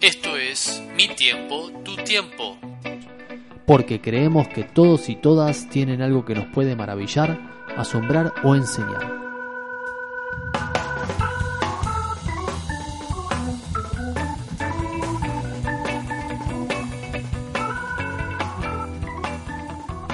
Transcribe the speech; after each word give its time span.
Esto 0.00 0.36
es 0.36 0.82
Mi 0.96 1.08
tiempo, 1.08 1.70
tu 1.82 1.96
tiempo. 1.96 2.58
Porque 3.66 4.00
creemos 4.00 4.48
que 4.48 4.62
todos 4.62 5.08
y 5.08 5.16
todas 5.16 5.68
tienen 5.70 6.02
algo 6.02 6.24
que 6.24 6.34
nos 6.34 6.46
puede 6.46 6.76
maravillar, 6.76 7.38
asombrar 7.76 8.34
o 8.44 8.54
enseñar. 8.54 9.24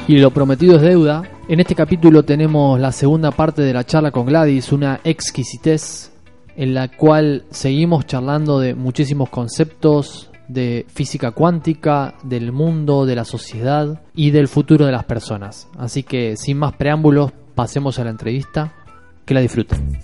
Y 0.06 0.18
lo 0.18 0.30
prometido 0.30 0.76
es 0.76 0.82
deuda. 0.82 1.22
En 1.50 1.58
este 1.58 1.74
capítulo 1.74 2.22
tenemos 2.22 2.78
la 2.78 2.92
segunda 2.92 3.32
parte 3.32 3.62
de 3.62 3.72
la 3.72 3.82
charla 3.82 4.12
con 4.12 4.24
Gladys, 4.24 4.70
una 4.70 5.00
exquisitez 5.02 6.12
en 6.54 6.74
la 6.74 6.86
cual 6.96 7.44
seguimos 7.50 8.06
charlando 8.06 8.60
de 8.60 8.76
muchísimos 8.76 9.30
conceptos 9.30 10.30
de 10.46 10.86
física 10.94 11.32
cuántica, 11.32 12.14
del 12.22 12.52
mundo, 12.52 13.04
de 13.04 13.16
la 13.16 13.24
sociedad 13.24 14.00
y 14.14 14.30
del 14.30 14.46
futuro 14.46 14.86
de 14.86 14.92
las 14.92 15.02
personas. 15.02 15.66
Así 15.76 16.04
que 16.04 16.36
sin 16.36 16.56
más 16.56 16.74
preámbulos, 16.74 17.32
pasemos 17.56 17.98
a 17.98 18.04
la 18.04 18.10
entrevista. 18.10 18.72
Que 19.24 19.34
la 19.34 19.40
disfruten. 19.40 19.98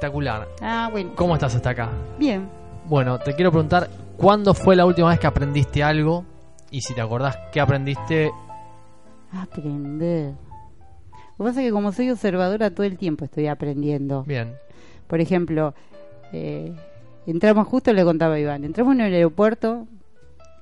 Espectacular. 0.00 0.48
Ah, 0.62 0.88
bueno. 0.90 1.12
¿Cómo 1.14 1.34
estás 1.34 1.54
hasta 1.54 1.70
acá? 1.70 1.90
Bien. 2.18 2.48
Bueno, 2.86 3.18
te 3.18 3.34
quiero 3.34 3.50
preguntar, 3.50 3.90
¿cuándo 4.16 4.54
fue 4.54 4.74
la 4.74 4.86
última 4.86 5.10
vez 5.10 5.20
que 5.20 5.26
aprendiste 5.26 5.82
algo? 5.82 6.24
Y 6.70 6.80
si 6.80 6.94
te 6.94 7.02
acordás, 7.02 7.38
¿qué 7.52 7.60
aprendiste? 7.60 8.30
Aprender. 9.32 10.32
Lo 11.36 11.44
que 11.44 11.50
pasa 11.50 11.60
es 11.60 11.66
que 11.66 11.72
como 11.72 11.92
soy 11.92 12.10
observadora 12.10 12.70
todo 12.70 12.86
el 12.86 12.96
tiempo 12.96 13.26
estoy 13.26 13.46
aprendiendo. 13.46 14.24
Bien. 14.24 14.54
Por 15.06 15.20
ejemplo, 15.20 15.74
eh, 16.32 16.72
entramos, 17.26 17.68
justo 17.68 17.92
le 17.92 18.02
contaba 18.02 18.36
a 18.36 18.40
Iván, 18.40 18.64
entramos 18.64 18.94
en 18.94 19.02
el 19.02 19.14
aeropuerto 19.14 19.86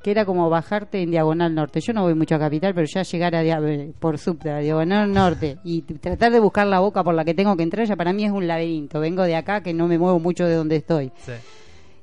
que 0.09 0.13
era 0.13 0.25
como 0.25 0.49
bajarte 0.49 1.03
en 1.03 1.11
Diagonal 1.11 1.55
Norte. 1.55 1.81
Yo 1.83 1.93
no 1.93 2.03
voy 2.03 2.15
mucho 2.15 2.35
a 2.35 2.39
Capital, 2.39 2.73
pero 2.75 2.87
ya 2.87 3.03
llegar 3.03 3.35
a 3.35 3.43
dia- 3.43 3.61
eh, 3.63 3.93
por 3.99 4.17
subte 4.17 4.51
a 4.51 4.59
Diagonal 4.59 5.13
Norte 5.13 5.59
y 5.65 5.83
tratar 5.83 6.33
de 6.33 6.41
buscar 6.41 6.67
la 6.67 6.81
boca 6.81 7.05
por 7.05 7.15
la 7.15 7.25
que 7.27 7.35
tengo 7.35 7.55
que 7.59 7.63
entrar, 7.63 7.87
ya 7.87 7.95
para 7.95 8.15
mí 8.15 8.25
es 8.25 8.31
un 8.33 8.47
laberinto. 8.49 9.01
Vengo 9.01 9.23
de 9.25 9.37
acá 9.37 9.63
que 9.63 9.75
no 9.75 9.87
me 9.87 9.99
muevo 9.99 10.19
mucho 10.19 10.47
de 10.47 10.55
donde 10.55 10.77
estoy. 10.77 11.13
Sí. 11.19 11.33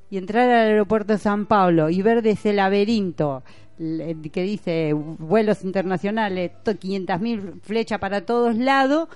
y 0.08 0.18
entrar 0.18 0.48
al 0.48 0.68
aeropuerto 0.68 1.14
de 1.14 1.18
San 1.18 1.46
Pablo 1.46 1.90
y 1.90 2.00
ver 2.00 2.22
de 2.22 2.30
ese 2.30 2.52
laberinto 2.52 3.42
l- 3.80 4.16
que 4.30 4.42
dice 4.42 4.92
vuelos 4.94 5.64
internacionales, 5.64 6.52
to- 6.62 6.78
500.000 6.78 7.60
flechas 7.62 7.98
para 7.98 8.20
todos 8.24 8.56
lados. 8.56 9.08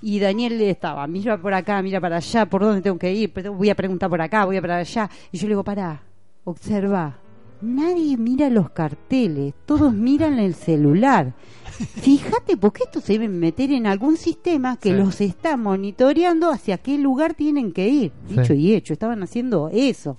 Y 0.00 0.20
Daniel 0.20 0.60
estaba, 0.60 1.04
mira 1.08 1.36
por 1.36 1.52
acá, 1.52 1.82
mira 1.82 2.00
para 2.00 2.18
allá, 2.18 2.46
por 2.46 2.62
dónde 2.62 2.80
tengo 2.80 2.96
que 2.96 3.12
ir, 3.12 3.32
voy 3.52 3.70
a 3.70 3.74
preguntar 3.74 4.08
por 4.08 4.20
acá, 4.22 4.44
voy 4.44 4.56
a 4.58 4.60
para 4.60 4.76
allá. 4.76 5.10
Y 5.32 5.38
yo 5.38 5.46
le 5.48 5.54
digo, 5.54 5.64
pará, 5.64 6.00
observa, 6.44 7.18
nadie 7.60 8.16
mira 8.16 8.48
los 8.50 8.70
carteles, 8.70 9.54
todos 9.66 9.92
miran 9.92 10.38
el 10.38 10.54
celular. 10.54 11.34
Fíjate, 11.78 12.56
porque 12.56 12.84
esto 12.84 13.00
se 13.00 13.14
debe 13.14 13.28
meter 13.28 13.70
en 13.72 13.86
algún 13.86 14.16
sistema 14.16 14.76
que 14.76 14.90
Sí. 14.90 14.96
los 14.96 15.20
está 15.20 15.56
monitoreando 15.56 16.50
hacia 16.50 16.78
qué 16.78 16.96
lugar 16.98 17.34
tienen 17.34 17.72
que 17.72 17.88
ir. 17.88 18.12
Sí. 18.28 18.36
Dicho 18.38 18.54
y 18.54 18.74
hecho, 18.74 18.92
estaban 18.92 19.22
haciendo 19.22 19.68
eso. 19.72 20.16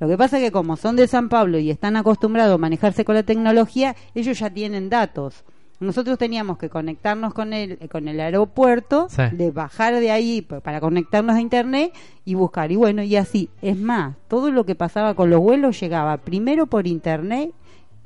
Lo 0.00 0.08
que 0.08 0.18
pasa 0.18 0.38
es 0.38 0.44
que 0.44 0.50
como 0.52 0.76
son 0.76 0.96
de 0.96 1.06
San 1.06 1.28
Pablo 1.28 1.58
y 1.58 1.70
están 1.70 1.96
acostumbrados 1.96 2.54
a 2.54 2.58
manejarse 2.58 3.04
con 3.04 3.14
la 3.14 3.22
tecnología, 3.22 3.94
ellos 4.14 4.38
ya 4.38 4.50
tienen 4.50 4.90
datos. 4.90 5.44
Nosotros 5.82 6.16
teníamos 6.18 6.58
que 6.58 6.68
conectarnos 6.68 7.34
con 7.34 7.52
el, 7.52 7.78
con 7.90 8.08
el 8.08 8.20
aeropuerto, 8.20 9.06
Sí. 9.10 9.22
de 9.32 9.50
bajar 9.50 9.94
de 10.00 10.10
ahí 10.10 10.42
para 10.42 10.80
conectarnos 10.80 11.36
a 11.36 11.40
internet 11.40 11.92
y 12.24 12.34
buscar. 12.34 12.70
Y 12.72 12.76
bueno, 12.76 13.02
y 13.02 13.16
así. 13.16 13.50
Es 13.60 13.78
más, 13.78 14.14
todo 14.28 14.50
lo 14.50 14.64
que 14.64 14.74
pasaba 14.74 15.14
con 15.14 15.28
los 15.30 15.40
vuelos 15.40 15.78
llegaba 15.80 16.16
primero 16.18 16.66
por 16.66 16.86
internet 16.86 17.50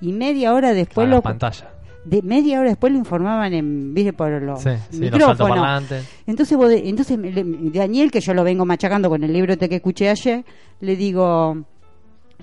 y 0.00 0.12
media 0.12 0.52
hora 0.54 0.74
después 0.74 1.08
la 1.08 1.16
lo, 1.16 1.22
pantalla. 1.22 1.70
de 2.04 2.22
media 2.22 2.60
hora 2.60 2.68
después 2.68 2.92
lo 2.92 2.98
informaban 2.98 3.52
en 3.54 3.94
¿viste? 3.94 4.12
por 4.12 4.30
los 4.42 4.62
Sí, 4.62 4.70
micrófonos. 4.98 5.84
entonces 6.26 6.56
vos 6.58 6.68
de- 6.68 6.88
entonces 6.88 7.18
le- 7.18 7.44
Daniel 7.72 8.10
que 8.10 8.20
yo 8.20 8.34
lo 8.34 8.44
vengo 8.44 8.64
machacando 8.66 9.08
con 9.08 9.24
el 9.24 9.32
libro 9.32 9.54
este 9.54 9.68
que 9.68 9.76
escuché 9.76 10.08
ayer 10.10 10.44
le 10.80 10.94
digo 10.96 11.56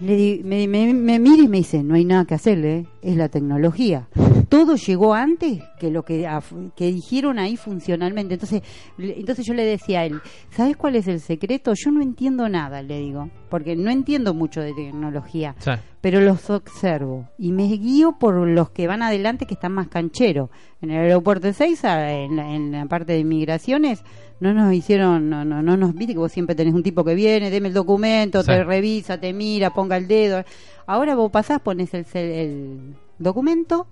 le 0.01 0.15
di- 0.15 0.41
me, 0.44 0.67
me, 0.67 0.94
me 0.94 1.19
mira 1.19 1.44
y 1.44 1.47
me 1.47 1.57
dice 1.57 1.83
no 1.83 1.94
hay 1.95 2.03
nada 2.05 2.25
que 2.25 2.33
hacerle 2.33 2.77
¿eh? 2.79 2.85
es 3.03 3.15
la 3.15 3.29
tecnología 3.29 4.07
todo 4.53 4.75
llegó 4.75 5.16
antes 5.16 5.64
que 5.80 5.90
lo 5.90 6.03
que 6.03 6.30
que 6.75 6.91
dijeron 6.91 7.40
ahí 7.40 7.58
funcionalmente 7.58 8.36
entonces 8.36 8.62
le- 8.97 9.19
entonces 9.19 9.46
yo 9.47 9.56
le 9.56 9.66
decía 9.66 10.02
a 10.02 10.06
él 10.06 10.22
sabes 10.52 10.78
cuál 10.78 10.96
es 10.96 11.08
el 11.08 11.19
secreto 11.22 11.74
yo 11.74 11.90
no 11.91 12.02
entiendo 12.03 12.47
nada 12.50 12.84
le 12.84 13.00
digo 13.00 13.30
porque 13.50 13.75
no 13.75 13.90
entiendo 13.90 14.36
mucho 14.36 14.62
de 14.62 14.74
tecnología 14.74 15.56
Sí. 15.58 15.72
pero 16.02 16.22
los 16.22 16.50
observo 16.52 17.30
y 17.40 17.52
me 17.52 17.63
guío 17.63 18.18
por 18.19 18.36
los 18.47 18.69
que 18.69 18.86
van 18.88 19.02
adelante 19.02 19.46
que 19.47 19.56
están 19.56 19.72
más 19.72 19.88
cancheros. 19.88 20.50
En 20.81 20.92
el 20.92 20.97
aeropuerto 21.00 21.47
de 21.47 21.53
Seiza, 21.53 22.12
en 22.12 22.36
la, 22.36 22.53
en 22.53 22.72
la 22.74 22.86
parte 22.88 23.13
de 23.13 23.19
inmigraciones, 23.19 24.03
no 24.42 24.53
nos 24.53 24.74
hicieron, 24.74 25.30
no, 25.30 25.46
no, 25.46 25.62
no 25.63 25.78
nos 25.78 25.94
viste 25.96 26.13
que 26.13 26.19
vos 26.19 26.31
siempre 26.31 26.56
tenés 26.56 26.74
un 26.74 26.84
tipo 26.84 27.03
que 27.06 27.16
viene, 27.16 27.50
deme 27.50 27.69
el 27.69 27.74
documento, 27.74 28.42
Sí. 28.42 28.47
te 28.47 28.63
revisa, 28.66 29.18
te 29.19 29.31
mira, 29.34 29.69
ponga 29.74 29.96
el 29.96 30.08
dedo. 30.08 30.44
Ahora 30.86 31.16
vos 31.16 31.31
pasás, 31.31 31.62
pones 31.62 31.94
el, 31.94 32.06
el 32.16 32.96
documento, 33.18 33.88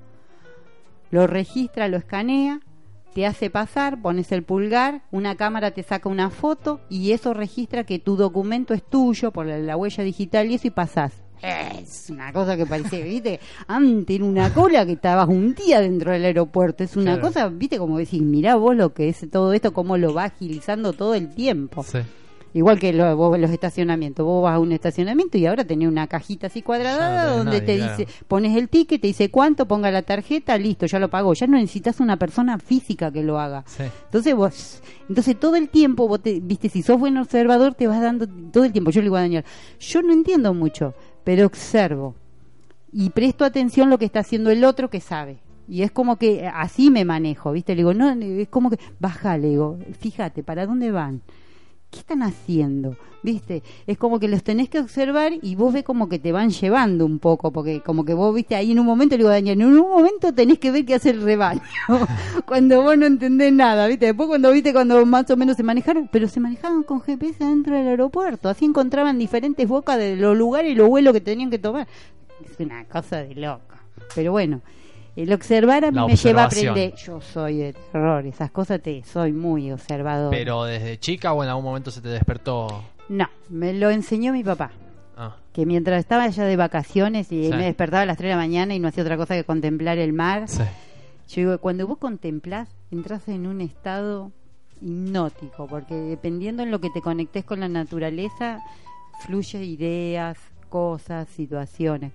lo 1.11 1.27
registra, 1.27 1.87
lo 1.87 1.97
escanea, 1.97 2.61
te 3.13 3.25
hace 3.25 3.49
pasar, 3.49 4.01
pones 4.01 4.31
el 4.31 4.43
pulgar, 4.43 5.03
una 5.11 5.35
cámara 5.35 5.71
te 5.71 5.83
saca 5.83 6.07
una 6.09 6.29
foto 6.29 6.79
y 6.89 7.11
eso 7.11 7.33
registra 7.33 7.83
que 7.83 7.99
tu 7.99 8.15
documento 8.15 8.73
es 8.73 8.83
tuyo 8.83 9.31
por 9.31 9.45
la, 9.45 9.57
la 9.57 9.75
huella 9.77 10.03
digital 10.03 10.49
y 10.49 10.55
eso 10.55 10.67
y 10.67 10.71
pasás. 10.71 11.13
Es 11.41 12.09
una 12.11 12.31
cosa 12.31 12.55
que 12.55 12.65
parece, 12.65 13.01
viste, 13.03 13.39
antes 13.67 14.15
era 14.15 14.25
una 14.25 14.53
cola 14.53 14.85
que 14.85 14.93
estabas 14.93 15.27
un 15.27 15.53
día 15.55 15.81
dentro 15.81 16.11
del 16.11 16.23
aeropuerto. 16.23 16.83
Es 16.83 16.95
una 16.95 17.13
Claro. 17.15 17.21
cosa, 17.27 17.49
viste, 17.49 17.77
como 17.79 17.97
decir, 17.97 18.21
mirá 18.21 18.55
vos 18.55 18.75
lo 18.75 18.93
que 18.93 19.09
es 19.09 19.25
todo 19.31 19.51
esto, 19.53 19.73
cómo 19.73 19.97
lo 19.97 20.13
va 20.13 20.25
agilizando 20.25 20.93
todo 20.93 21.15
el 21.15 21.29
tiempo. 21.33 21.83
Sí. 21.83 21.97
Igual 22.53 22.79
que 22.79 22.91
lo- 22.91 23.15
vos 23.15 23.39
los 23.39 23.49
estacionamientos. 23.49 24.25
Vos 24.25 24.43
vas 24.43 24.55
a 24.55 24.59
un 24.59 24.71
estacionamiento 24.73 25.37
y 25.37 25.45
ahora 25.45 25.63
tenés 25.63 25.87
una 25.87 26.07
cajita 26.07 26.47
así 26.47 26.61
cuadrada 26.61 27.25
no 27.27 27.37
donde 27.37 27.59
nadie, 27.59 27.61
te 27.65 27.77
claro. 27.77 27.97
dice, 27.97 28.11
pones 28.27 28.57
el 28.57 28.67
ticket, 28.67 28.99
te 28.99 29.07
dice 29.07 29.31
cuánto, 29.31 29.65
ponga 29.67 29.89
la 29.89 30.01
tarjeta, 30.01 30.57
listo, 30.57 30.85
ya 30.85 30.99
lo 30.99 31.09
pagó. 31.09 31.33
Ya 31.33 31.47
no 31.47 31.57
necesitas 31.57 31.99
una 32.01 32.17
persona 32.17 32.57
física 32.59 33.11
que 33.11 33.23
lo 33.23 33.39
haga. 33.39 33.63
Sí. 33.67 33.83
Entonces 34.05 34.35
vos, 34.35 34.81
entonces 35.07 35.39
todo 35.39 35.55
el 35.55 35.69
tiempo, 35.69 36.07
vos 36.07 36.21
te, 36.21 36.39
viste, 36.41 36.67
si 36.67 36.81
sos 36.81 36.99
buen 36.99 37.17
observador, 37.17 37.73
te 37.73 37.87
vas 37.87 38.01
dando 38.01 38.27
todo 38.27 38.65
el 38.65 38.71
tiempo. 38.73 38.91
Yo 38.91 38.99
le 39.01 39.05
digo 39.05 39.15
a 39.15 39.21
Daniel, 39.21 39.45
yo 39.79 40.01
no 40.01 40.11
entiendo 40.11 40.53
mucho, 40.53 40.93
pero 41.23 41.45
observo 41.45 42.15
y 42.91 43.09
presto 43.11 43.45
atención 43.45 43.89
lo 43.89 43.97
que 43.97 44.03
está 44.05 44.19
haciendo 44.19 44.49
el 44.49 44.65
otro 44.65 44.89
que 44.89 44.99
sabe. 44.99 45.37
Y 45.69 45.83
es 45.83 45.91
como 45.91 46.17
que 46.17 46.45
así 46.53 46.89
me 46.91 47.05
manejo, 47.05 47.53
¿viste? 47.53 47.73
Le 47.75 47.77
digo, 47.77 47.93
no, 47.93 48.09
es 48.11 48.49
como 48.49 48.69
que, 48.69 48.77
baja, 48.99 49.37
le 49.37 49.47
digo, 49.49 49.77
fíjate, 50.01 50.43
¿para 50.43 50.65
dónde 50.65 50.91
van? 50.91 51.21
¿Qué 51.91 51.99
están 51.99 52.23
haciendo? 52.23 52.95
¿Viste? 53.21 53.63
Es 53.85 53.97
como 53.97 54.19
que 54.19 54.29
los 54.29 54.43
tenés 54.43 54.69
que 54.69 54.79
observar 54.79 55.33
y 55.41 55.55
vos 55.55 55.73
ves 55.73 55.83
como 55.83 56.07
que 56.07 56.19
te 56.19 56.31
van 56.31 56.49
llevando 56.49 57.05
un 57.05 57.19
poco, 57.19 57.51
porque 57.51 57.81
como 57.81 58.05
que 58.05 58.13
vos 58.13 58.33
viste 58.33 58.55
ahí 58.55 58.71
en 58.71 58.79
un 58.79 58.85
momento, 58.85 59.13
le 59.13 59.17
digo 59.17 59.29
a 59.29 59.33
Daniel, 59.33 59.61
en 59.61 59.67
un 59.67 59.89
momento 59.89 60.33
tenés 60.33 60.57
que 60.57 60.71
ver 60.71 60.85
qué 60.85 60.95
hace 60.95 61.09
el 61.09 61.21
rebaño, 61.21 61.61
cuando 62.47 62.81
vos 62.81 62.97
no 62.97 63.05
entendés 63.05 63.51
nada, 63.51 63.87
¿viste? 63.87 64.07
Después 64.07 64.29
cuando 64.29 64.51
viste 64.51 64.71
cuando 64.71 65.05
más 65.05 65.29
o 65.29 65.37
menos 65.37 65.57
se 65.57 65.63
manejaron, 65.63 66.09
pero 66.11 66.27
se 66.29 66.39
manejaban 66.39 66.83
con 66.83 67.01
GPS 67.01 67.43
dentro 67.43 67.75
del 67.75 67.87
aeropuerto, 67.87 68.47
así 68.47 68.65
encontraban 68.65 69.19
diferentes 69.19 69.67
bocas 69.67 69.97
de 69.97 70.15
los 70.15 70.35
lugares 70.35 70.71
y 70.71 70.75
los 70.75 70.87
vuelos 70.87 71.13
que 71.13 71.21
tenían 71.21 71.51
que 71.51 71.59
tomar. 71.59 71.87
Es 72.43 72.57
una 72.59 72.85
cosa 72.85 73.17
de 73.17 73.35
loca. 73.35 73.83
Pero 74.15 74.31
bueno, 74.31 74.61
el 75.15 75.33
observar 75.33 75.85
a 75.85 75.91
mí 75.91 75.99
me 76.07 76.15
lleva 76.15 76.43
a 76.43 76.45
aprender. 76.45 76.93
Yo 76.95 77.19
soy 77.21 77.57
de 77.57 77.73
terror, 77.73 78.25
esas 78.25 78.51
cosas 78.51 78.81
te 78.81 79.03
soy 79.03 79.31
muy 79.33 79.71
observador. 79.71 80.31
Pero 80.31 80.63
desde 80.63 80.99
chica 80.99 81.33
o 81.33 81.43
en 81.43 81.49
algún 81.49 81.65
momento 81.65 81.91
se 81.91 82.01
te 82.01 82.09
despertó. 82.09 82.83
No, 83.09 83.27
me 83.49 83.73
lo 83.73 83.89
enseñó 83.89 84.31
mi 84.33 84.43
papá. 84.43 84.71
Ah, 85.17 85.35
Que 85.53 85.65
mientras 85.65 85.99
estaba 85.99 86.23
allá 86.23 86.45
de 86.45 86.55
vacaciones 86.55 87.31
y 87.31 87.43
Sí. 87.45 87.49
me 87.49 87.65
despertaba 87.65 88.03
a 88.03 88.05
las 88.05 88.17
3 88.17 88.29
de 88.29 88.35
la 88.35 88.41
mañana 88.41 88.73
y 88.73 88.79
no 88.79 88.87
hacía 88.87 89.03
otra 89.03 89.17
cosa 89.17 89.35
que 89.35 89.43
contemplar 89.43 89.97
el 89.97 90.13
mar, 90.13 90.47
sí. 90.47 90.63
yo 91.29 91.35
digo, 91.41 91.57
cuando 91.59 91.85
vos 91.87 91.97
contemplás, 91.97 92.69
entras 92.89 93.27
en 93.27 93.45
un 93.47 93.59
estado 93.61 94.31
hipnótico, 94.81 95.67
porque 95.67 95.93
dependiendo 95.95 96.63
en 96.63 96.71
lo 96.71 96.79
que 96.79 96.89
te 96.89 97.01
conectes 97.01 97.43
con 97.45 97.59
la 97.59 97.67
naturaleza, 97.67 98.59
fluye 99.25 99.63
ideas, 99.63 100.37
cosas, 100.69 101.27
situaciones. 101.29 102.11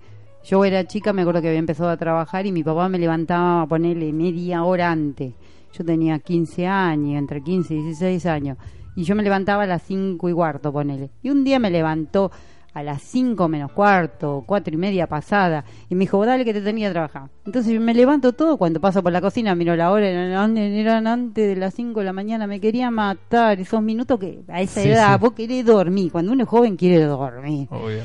Yo 0.47 0.65
era 0.65 0.85
chica, 0.87 1.13
me 1.13 1.23
acuerdo 1.23 1.43
que 1.43 1.49
había 1.49 1.59
empezado 1.59 1.91
a 1.91 1.97
trabajar 1.97 2.47
y 2.47 2.53
mi 2.53 2.63
papá 2.63 2.89
me 2.89 2.99
levantaba 2.99 3.63
a 3.63 3.67
ponerle 3.67 4.13
media 4.13 4.63
hora 4.65 4.91
antes. 4.93 5.33
yo 5.77 5.85
tenía 5.85 6.19
15 6.21 6.67
años, 6.67 7.19
entre 7.19 7.43
15 7.43 7.75
y 7.75 7.83
16 7.83 8.25
años, 8.27 8.57
y 8.95 9.03
yo 9.03 9.15
me 9.15 9.23
levantaba 9.23 9.65
a 9.65 9.67
las 9.67 9.83
5 9.83 10.29
y 10.29 10.33
cuarto, 10.33 10.73
ponele. 10.73 11.11
Y 11.23 11.29
un 11.31 11.45
día 11.45 11.59
me 11.59 11.71
levantó 11.71 12.31
a 12.73 12.83
las 12.83 13.03
5 13.03 13.49
menos 13.49 13.73
cuarto, 13.73 14.43
cuatro 14.47 14.73
y 14.73 14.77
media 14.79 15.07
pasada, 15.07 15.65
y 15.91 15.95
me 15.95 16.01
dijo, 16.05 16.25
dale 16.25 16.45
que 16.47 16.55
te 16.55 16.61
tenía 16.63 16.89
que 16.89 16.93
trabajar. 16.93 17.29
Entonces 17.45 17.79
me 17.81 17.93
levanto 17.93 18.33
todo, 18.33 18.57
cuando 18.57 18.81
paso 18.81 19.03
por 19.03 19.13
la 19.13 19.21
cocina, 19.21 19.55
miro 19.55 19.75
la 19.77 19.91
hora, 19.91 20.07
eran, 20.09 20.57
eran 20.57 21.07
antes 21.07 21.47
de 21.49 21.57
las 21.57 21.75
5 21.75 22.01
de 22.01 22.07
la 22.07 22.13
mañana, 22.15 22.47
me 22.47 22.61
quería 22.61 22.91
matar, 22.91 23.59
esos 23.61 23.83
minutos 23.83 24.19
que 24.19 24.41
a 24.49 24.63
esa 24.63 24.81
Sí, 24.81 24.89
edad 24.89 25.15
sí. 25.15 25.21
vos 25.21 25.33
querés 25.33 25.67
dormir, 25.67 26.11
cuando 26.13 26.33
uno 26.33 26.45
es 26.45 26.49
joven 26.49 26.77
quiere 26.77 27.03
dormir. 27.03 27.67
Obvio. 27.71 28.03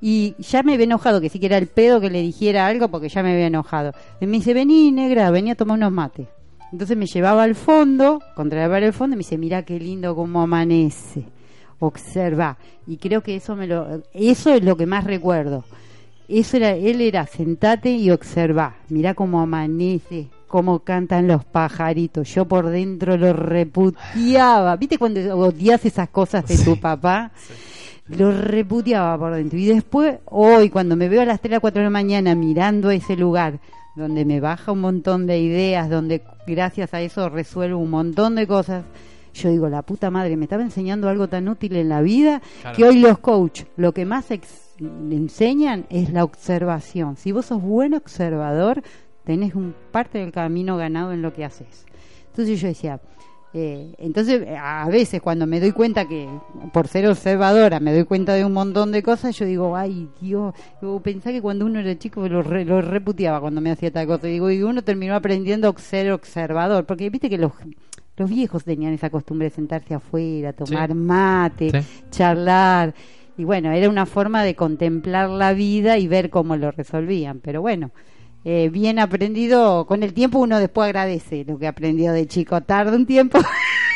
Y 0.00 0.34
ya 0.38 0.62
me 0.62 0.74
había 0.74 0.84
enojado, 0.84 1.20
que 1.20 1.28
sí 1.28 1.38
que 1.38 1.46
era 1.46 1.56
el 1.56 1.66
pedo 1.66 2.00
que 2.00 2.10
le 2.10 2.20
dijera 2.20 2.66
algo 2.66 2.88
porque 2.88 3.08
ya 3.08 3.22
me 3.22 3.32
había 3.32 3.46
enojado. 3.46 3.92
Y 4.20 4.26
me 4.26 4.38
dice, 4.38 4.54
vení 4.54 4.92
negra, 4.92 5.30
vení 5.30 5.50
a 5.50 5.54
tomar 5.54 5.78
unos 5.78 5.92
mates. 5.92 6.28
Entonces 6.72 6.96
me 6.96 7.06
llevaba 7.06 7.44
al 7.44 7.54
fondo, 7.54 8.20
contra 8.34 8.64
el 8.78 8.92
fondo, 8.92 9.14
y 9.14 9.18
me 9.18 9.20
dice, 9.20 9.38
mira 9.38 9.62
qué 9.62 9.78
lindo 9.78 10.14
cómo 10.14 10.42
amanece. 10.42 11.24
Observa. 11.78 12.58
Y 12.86 12.96
creo 12.96 13.22
que 13.22 13.36
eso 13.36 13.54
me 13.56 13.66
lo, 13.66 14.02
eso 14.12 14.52
es 14.52 14.62
lo 14.62 14.76
que 14.76 14.86
más 14.86 15.04
recuerdo. 15.04 15.64
Eso 16.28 16.56
era, 16.56 16.70
él 16.70 17.00
era 17.00 17.26
sentate 17.26 17.90
y 17.90 18.10
observa. 18.10 18.76
Mira 18.88 19.14
cómo 19.14 19.40
amanece, 19.40 20.30
cómo 20.48 20.80
cantan 20.80 21.28
los 21.28 21.44
pajaritos. 21.44 22.34
Yo 22.34 22.46
por 22.46 22.70
dentro 22.70 23.16
lo 23.16 23.32
repudiaba. 23.32 24.76
¿Viste 24.76 24.98
cuando 24.98 25.20
odias 25.36 25.84
esas 25.84 26.08
cosas 26.08 26.46
de 26.46 26.58
tu 26.58 26.74
Sí. 26.74 27.54
Lo 28.08 28.30
repudiaba 28.32 29.18
por 29.18 29.34
dentro. 29.34 29.58
Y 29.58 29.66
después, 29.66 30.18
hoy, 30.26 30.70
cuando 30.70 30.96
me 30.96 31.08
veo 31.08 31.22
a 31.22 31.26
las 31.26 31.40
3 31.40 31.56
a 31.56 31.60
4 31.60 31.80
de 31.80 31.84
la 31.84 31.90
mañana 31.90 32.34
mirando 32.34 32.90
ese 32.90 33.16
lugar, 33.16 33.60
donde 33.96 34.24
me 34.24 34.40
baja 34.40 34.72
un 34.72 34.80
montón 34.80 35.26
de 35.26 35.38
ideas, 35.38 35.88
donde 35.88 36.22
gracias 36.46 36.92
a 36.94 37.00
eso 37.00 37.28
resuelvo 37.28 37.78
un 37.78 37.90
montón 37.90 38.34
de 38.34 38.46
cosas, 38.46 38.84
yo 39.34 39.50
digo, 39.50 39.68
la 39.68 39.82
puta 39.82 40.10
madre, 40.10 40.36
me 40.36 40.44
estaba 40.44 40.62
enseñando 40.62 41.08
algo 41.08 41.28
tan 41.28 41.48
útil 41.48 41.76
en 41.76 41.88
la 41.88 42.02
vida 42.02 42.40
Claro. 42.60 42.76
que 42.76 42.84
hoy 42.84 42.98
los 43.00 43.18
coach 43.18 43.62
lo 43.76 43.92
que 43.92 44.04
más 44.04 44.30
ex- 44.30 44.74
enseñan 44.78 45.86
es 45.90 46.12
la 46.12 46.24
observación. 46.24 47.16
Si 47.16 47.32
vos 47.32 47.46
sos 47.46 47.62
buen 47.62 47.94
observador, 47.94 48.82
tenés 49.24 49.54
un 49.54 49.74
parte 49.92 50.18
del 50.18 50.32
camino 50.32 50.76
ganado 50.76 51.12
en 51.12 51.22
lo 51.22 51.32
que 51.32 51.44
haces. 51.44 51.86
Entonces 52.28 52.60
yo 52.60 52.68
decía, 52.68 53.00
eh, 53.56 53.94
entonces 53.98 54.46
a 54.60 54.88
veces 54.90 55.22
cuando 55.22 55.46
me 55.46 55.60
doy 55.60 55.70
cuenta 55.70 56.06
que 56.08 56.28
por 56.72 56.88
ser 56.88 57.06
observadora 57.06 57.78
me 57.78 57.92
doy 57.94 58.04
cuenta 58.04 58.34
de 58.34 58.44
un 58.44 58.52
montón 58.52 58.90
de 58.90 59.02
cosas, 59.02 59.36
yo 59.38 59.46
digo, 59.46 59.76
ay 59.76 60.08
Dios, 60.20 60.54
yo 60.82 60.98
pensá 61.00 61.30
que 61.30 61.40
cuando 61.40 61.64
uno 61.64 61.78
era 61.78 61.96
chico 61.96 62.28
lo, 62.28 62.42
re- 62.42 62.64
lo 62.64 62.82
reputeaba 62.82 63.40
cuando 63.40 63.60
me 63.60 63.70
hacía 63.70 63.92
tal 63.92 64.06
cosa. 64.08 64.28
Y 64.28 64.32
digo, 64.32 64.50
y 64.50 64.62
uno 64.62 64.82
terminó 64.82 65.14
aprendiendo 65.14 65.68
a 65.68 65.80
ser 65.80 66.10
observador, 66.10 66.84
porque 66.84 67.08
viste 67.10 67.30
que 67.30 67.38
los, 67.38 67.52
los 68.16 68.28
viejos 68.28 68.64
tenían 68.64 68.92
esa 68.92 69.08
costumbre 69.08 69.48
de 69.48 69.54
sentarse 69.54 69.94
afuera, 69.94 70.52
tomar 70.52 70.88
Sí. 70.90 70.94
mate, 70.96 71.70
Sí. 71.70 72.02
charlar. 72.10 72.92
Y 73.36 73.44
bueno, 73.44 73.70
era 73.72 73.88
una 73.88 74.06
forma 74.06 74.42
de 74.44 74.54
contemplar 74.54 75.28
la 75.30 75.52
vida 75.52 75.98
y 75.98 76.06
ver 76.08 76.30
cómo 76.30 76.56
lo 76.56 76.70
resolvían. 76.70 77.40
Pero 77.40 77.60
bueno, 77.62 77.90
eh, 78.44 78.68
bien 78.70 78.98
aprendido, 78.98 79.86
con 79.86 80.02
el 80.02 80.12
tiempo 80.12 80.38
uno 80.38 80.58
después 80.58 80.86
agradece 80.86 81.44
lo 81.46 81.58
que 81.58 81.66
aprendió 81.66 82.12
de 82.12 82.26
chico. 82.26 82.60
Tarda 82.60 82.96
un 82.96 83.06
tiempo. 83.06 83.38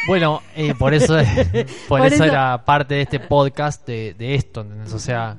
Bueno, 0.07 0.41
eh, 0.57 0.75
por 0.79 0.95
eso 0.95 1.17
por, 1.89 1.99
Por 1.99 2.07
eso, 2.07 2.15
eso- 2.15 2.25
era 2.25 2.65
parte 2.65 2.95
de 2.95 3.03
este 3.03 3.21
podcast 3.21 3.87
de, 3.87 4.15
de 4.15 4.37
esto, 4.37 4.63
¿entendés? 4.63 4.95
O 4.95 4.99
sea, 4.99 5.37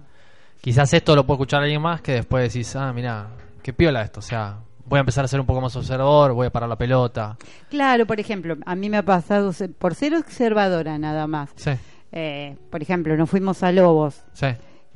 quizás 0.62 0.94
esto 0.94 1.16
lo 1.16 1.26
puede 1.26 1.38
escuchar 1.38 1.64
alguien 1.64 1.82
más 1.82 2.02
que 2.02 2.12
después 2.12 2.54
decís, 2.54 2.76
ah, 2.76 2.94
mira, 2.94 3.30
qué 3.64 3.74
piola 3.74 4.04
esto, 4.04 4.20
o 4.20 4.22
sea, 4.22 4.58
voy 4.86 4.98
a 4.98 5.00
empezar 5.00 5.26
a 5.26 5.28
ser 5.28 5.40
un 5.40 5.48
poco 5.48 5.60
más 5.62 5.76
observador, 5.76 6.34
voy 6.34 6.48
a 6.48 6.50
parar 6.52 6.70
la 6.70 6.76
pelota. 6.78 7.36
claro, 7.70 8.06
por 8.06 8.20
ejemplo, 8.20 8.58
a 8.64 8.76
mí 8.76 8.92
me 8.92 8.98
ha 8.98 9.04
pasado, 9.04 9.52
por 9.80 9.96
ser 9.96 10.14
observadora 10.14 11.00
nada 11.00 11.26
más. 11.26 11.50
Sí, 11.56 11.72
eh, 12.12 12.56
por 12.70 12.84
ejemplo, 12.84 13.18
nos 13.18 13.28
fuimos 13.30 13.64
a 13.64 13.72
Lobos. 13.72 14.22
sí, 14.34 14.48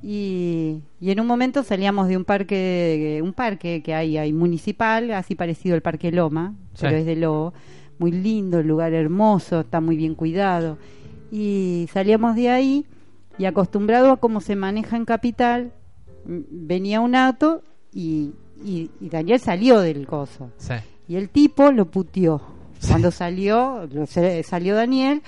Y, 0.06 0.82
y 1.00 1.12
en 1.12 1.20
un 1.22 1.28
momento 1.28 1.64
salíamos 1.64 2.10
de 2.10 2.18
un 2.18 2.26
parque, 2.26 3.22
un 3.24 3.32
parque 3.32 3.82
que 3.82 3.94
hay, 3.94 4.18
hay 4.18 4.34
municipal, 4.34 5.12
así 5.12 5.34
parecido 5.34 5.76
al 5.76 5.82
Parque 5.82 6.12
Loma, 6.12 6.56
Sí. 6.74 6.82
pero 6.82 6.98
es 6.98 7.06
de 7.06 7.16
Lobo, 7.16 7.54
muy 8.00 8.12
lindo, 8.12 8.60
el 8.60 8.68
lugar 8.68 8.94
hermoso, 8.94 9.62
está 9.62 9.80
muy 9.80 9.96
bien 9.96 10.14
cuidado. 10.16 10.78
Y 11.32 11.88
salíamos 11.94 12.36
de 12.36 12.50
ahí 12.50 12.86
y 13.38 13.46
acostumbrado 13.46 14.12
a 14.12 14.18
cómo 14.18 14.42
se 14.42 14.56
maneja 14.58 14.98
en 14.98 15.06
Capital, 15.06 15.72
venía 16.26 17.00
un 17.00 17.16
auto 17.16 17.62
y, 17.94 18.32
y, 18.64 18.90
y 19.00 19.10
Daniel 19.10 19.40
salió 19.40 19.80
del 19.80 20.06
coso. 20.06 20.52
sí. 20.58 20.74
Y 21.06 21.18
el 21.18 21.30
tipo 21.30 21.70
lo 21.72 21.86
puteó. 21.92 22.42
Cuando 22.88 23.12
salió, 23.12 23.88
salió 24.44 24.74
Daniel, 24.76 25.22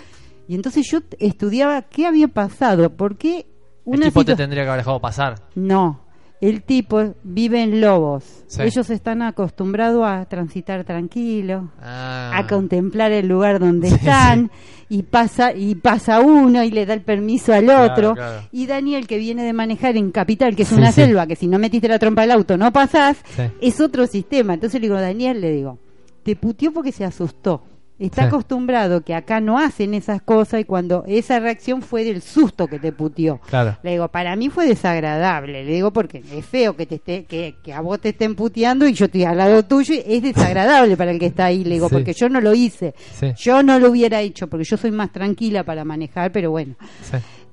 y 0.48 0.56
entonces 0.56 0.86
yo 0.90 1.00
estudiaba 1.20 1.82
qué 1.84 2.06
había 2.06 2.28
pasado, 2.30 2.96
por 2.96 3.18
qué 3.18 3.46
El 3.86 4.02
tipo 4.02 4.26
te 4.26 4.36
tendría 4.36 4.64
que 4.64 4.70
haber 4.70 4.82
dejado 4.82 5.00
pasar. 5.00 5.36
No, 5.56 6.02
el 6.42 6.64
tipo 6.64 7.14
vive 7.24 7.62
en 7.64 7.80
Lobos. 7.82 8.44
Sí. 8.48 8.62
Ellos 8.64 8.90
están 8.90 9.22
acostumbrados 9.22 10.04
a 10.06 10.26
transitar 10.26 10.84
tranquilo, 10.84 11.70
Ah, 11.82 12.32
a 12.36 12.48
contemplar 12.48 13.12
el 13.12 13.28
lugar 13.28 13.60
donde 13.60 13.90
Sí, 13.90 13.96
están 13.96 14.52
y 14.90 15.04
pasa 15.04 15.54
y 15.54 15.76
pasa 15.76 16.20
uno 16.20 16.64
y 16.64 16.70
le 16.72 16.86
da 16.86 16.94
el 16.94 17.02
permiso 17.02 17.54
al 17.54 17.70
otro. 17.70 18.14
claro. 18.16 18.48
Y 18.52 18.68
Daniel 18.68 19.08
que 19.08 19.18
viene 19.18 19.44
de 19.44 19.54
manejar 19.54 19.98
en 19.98 20.12
Capital, 20.12 20.56
que 20.56 20.64
es 20.64 20.72
una 20.72 20.92
selva, 20.92 21.26
que 21.28 21.36
si 21.36 21.48
no 21.48 21.58
metiste 21.60 21.88
la 21.88 22.00
trompa 22.00 22.22
del 22.22 22.32
auto 22.32 22.58
no 22.58 22.72
pasás, 22.74 23.18
es 23.62 23.80
otro 23.82 24.06
sistema. 24.08 24.54
Entonces 24.56 24.80
le 24.82 24.88
digo, 24.88 25.00
Daniel, 25.00 25.42
le 25.42 25.52
digo, 25.52 25.80
te 26.24 26.36
puteó 26.36 26.72
porque 26.74 26.92
se 26.92 27.06
asustó. 27.06 27.64
Está 27.98 28.24
Sí. 28.24 28.28
acostumbrado 28.28 29.02
que 29.06 29.14
acá 29.16 29.40
no 29.40 29.58
hacen 29.58 29.94
esas 29.94 30.22
cosas 30.22 30.60
y 30.60 30.66
cuando 30.66 31.06
esa 31.08 31.40
reacción 31.40 31.82
fue 31.82 32.04
del 32.04 32.22
susto 32.22 32.68
que 32.68 32.78
te 32.78 32.92
puteó. 32.92 33.40
Claro. 33.48 33.78
Le 33.84 33.92
digo, 33.92 34.10
para 34.10 34.36
mí 34.36 34.50
fue 34.50 34.68
desagradable, 34.68 35.64
le 35.64 35.72
digo 35.74 35.94
porque 35.94 36.22
es 36.34 36.46
feo 36.46 36.76
que 36.76 36.86
te 36.86 36.96
esté, 36.96 37.24
que, 37.24 37.56
que 37.64 37.72
a 37.72 37.80
vos 37.80 38.02
te 38.02 38.10
estén 38.10 38.36
puteando 38.36 38.86
y 38.86 38.94
yo 38.94 39.06
estoy 39.06 39.24
al 39.24 39.38
lado 39.38 39.64
tuyo, 39.64 39.96
y 39.96 40.04
es 40.06 40.22
desagradable 40.22 40.98
para 40.98 41.12
el 41.12 41.20
que 41.20 41.28
está 41.28 41.46
ahí, 41.46 41.64
le 41.64 41.76
digo, 41.76 41.88
Sí. 41.88 41.96
porque 41.96 42.12
yo 42.12 42.28
no 42.28 42.42
lo 42.42 42.54
hice, 42.54 42.94
Sí. 43.14 43.28
yo 43.38 43.64
no 43.64 43.80
lo 43.80 43.92
hubiera 43.92 44.20
hecho, 44.20 44.48
porque 44.48 44.66
yo 44.66 44.76
soy 44.76 44.92
más 44.92 45.14
tranquila 45.14 45.64
para 45.64 45.86
manejar, 45.86 46.34
pero 46.34 46.52
bueno, 46.52 46.76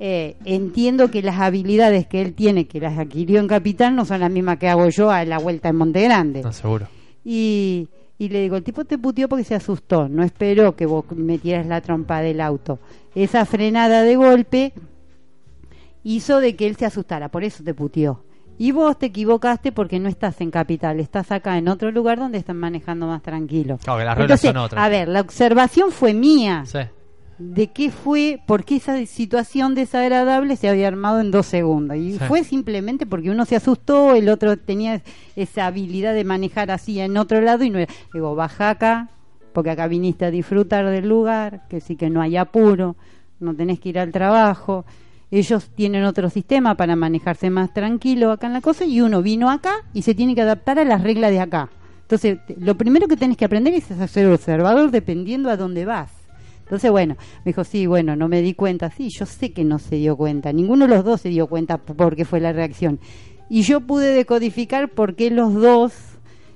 eh, 0.01 0.35
entiendo 0.45 1.09
que 1.09 1.23
las 1.23 1.39
habilidades 1.39 2.09
que 2.09 2.21
él 2.21 2.35
tiene, 2.35 2.67
que 2.67 2.81
las 2.81 2.99
adquirió 2.99 3.39
en 3.39 3.47
Capital, 3.47 3.95
no 3.95 4.05
son 4.05 4.19
las 4.19 4.31
mismas 4.33 4.59
que 4.59 4.69
hago 4.69 4.89
yo 4.89 5.09
a 5.13 5.25
la 5.25 5.39
vuelta 5.39 5.69
en 5.69 5.77
Monte 5.77 6.03
Grande. 6.03 6.43
No, 6.43 6.53
seguro. 6.53 6.89
Y, 7.25 7.87
y 8.23 8.29
le 8.29 8.41
digo, 8.41 8.55
el 8.55 8.63
tipo 8.63 8.85
te 8.85 8.99
puteó 8.99 9.29
porque 9.29 9.43
se 9.43 9.57
asustó, 9.57 10.09
no 10.09 10.23
esperó 10.23 10.77
que 10.77 10.87
vos 10.87 11.05
metieras 11.11 11.67
la 11.67 11.81
trompa 11.81 12.21
del 12.21 12.41
auto. 12.41 12.79
Esa 13.17 13.45
frenada 13.47 14.03
de 14.03 14.15
golpe 14.15 14.73
hizo 16.05 16.39
de 16.39 16.55
que 16.55 16.69
él 16.69 16.77
se 16.77 16.87
asustara, 16.87 17.31
por 17.31 17.43
eso 17.43 17.65
te 17.65 17.75
puteó. 17.75 18.23
Y 18.59 18.71
vos 18.71 18.97
te 18.97 19.07
equivocaste 19.07 19.73
porque 19.73 19.99
no 19.99 20.09
estás 20.09 20.41
en 20.41 20.53
capital, 20.53 21.01
estás 21.01 21.33
acá 21.33 21.59
en 21.59 21.67
otro 21.67 21.91
lugar 21.91 22.21
donde 22.21 22.39
están 22.39 22.59
manejando 22.59 23.09
más 23.09 23.23
tranquilo. 23.23 23.79
Claro, 23.83 23.99
que 23.99 24.05
las 24.05 24.17
reglas 24.17 24.45
Entonces, 24.45 24.51
son 24.51 24.57
otras. 24.59 24.85
A 24.85 24.89
ver, 24.89 25.09
la 25.09 25.21
observación 25.21 25.91
fue 25.91 26.15
mía 26.15 26.63
Sí. 26.65 26.79
De 27.51 27.67
qué 27.69 27.91
fue, 27.91 28.41
por 28.47 28.65
qué 28.65 28.77
esa 28.77 29.05
situación 29.07 29.75
desagradable 29.75 30.57
se 30.57 30.69
había 30.69 30.89
armado 30.89 31.21
en 31.21 31.31
dos 31.31 31.47
segundos. 31.47 31.97
Y 31.97 32.13
Sí. 32.13 32.19
fue 32.29 32.45
simplemente 32.45 33.05
porque 33.07 33.31
uno 33.31 33.45
se 33.45 33.57
asustó, 33.57 34.15
el 34.15 34.29
otro 34.29 34.57
tenía 34.57 35.03
esa 35.37 35.67
habilidad 35.67 36.15
de 36.15 36.25
manejar 36.25 36.71
así 36.71 37.01
en 37.01 37.17
otro 37.17 37.41
lado 37.41 37.65
y 37.65 37.71
no 37.71 37.79
era. 37.79 37.93
Digo, 38.15 38.35
baja 38.35 38.71
acá, 38.71 39.09
porque 39.53 39.71
acá 39.71 39.87
viniste 39.89 40.25
a 40.25 40.31
disfrutar 40.31 40.87
del 40.89 41.09
lugar, 41.09 41.63
que 41.69 41.81
sí 41.81 41.97
que 41.97 42.09
no 42.11 42.21
hay 42.23 42.37
apuro, 42.37 42.97
no 43.41 43.55
tenés 43.55 43.81
que 43.81 43.89
ir 43.91 43.99
al 43.99 44.13
trabajo. 44.13 44.85
Ellos 45.31 45.71
tienen 45.75 46.05
otro 46.05 46.31
sistema 46.31 46.75
para 46.77 46.95
manejarse 46.95 47.51
más 47.51 47.73
tranquilo 47.75 48.31
acá 48.31 48.47
en 48.47 48.53
la 48.53 48.61
cosa 48.61 48.85
y 48.85 49.01
uno 49.01 49.23
vino 49.23 49.51
acá 49.51 49.73
y 49.95 50.03
se 50.03 50.15
tiene 50.15 50.35
que 50.35 50.43
adaptar 50.43 50.79
a 50.79 50.85
las 50.85 51.03
reglas 51.03 51.31
de 51.31 51.41
acá. 51.41 51.71
Entonces, 52.03 52.39
lo 52.59 52.77
primero 52.77 53.09
que 53.09 53.17
tenés 53.17 53.37
que 53.39 53.47
aprender 53.47 53.73
es 53.73 53.91
a 53.91 54.07
ser 54.07 54.27
observador 54.27 54.91
dependiendo 54.91 55.49
a 55.49 55.57
dónde 55.57 55.87
vas. 55.87 56.11
Entonces, 56.73 56.91
bueno, 56.91 57.17
me 57.45 57.51
dijo, 57.51 57.65
sí, 57.65 57.85
bueno, 57.85 58.17
no 58.17 58.29
me 58.29 58.41
di 58.41 58.55
cuenta. 58.55 58.91
Sí, 58.91 59.11
yo 59.11 59.27
sé 59.27 59.53
que 59.53 59.63
no 59.63 59.79
se 59.79 59.97
dio 59.97 60.17
cuenta. 60.17 60.55
Ninguno 60.55 60.87
de 60.87 60.95
los 60.95 61.05
dos 61.05 61.21
se 61.21 61.29
dio 61.29 61.47
cuenta 61.47 61.77
porque 61.77 62.25
fue 62.25 62.41
la 62.41 62.55
reacción. 62.55 62.99
Y 63.51 63.61
yo 63.61 63.83
pude 63.83 64.15
decodificar 64.15 64.89
por 64.89 65.15
qué 65.15 65.31
los 65.31 65.53
dos... 65.53 65.93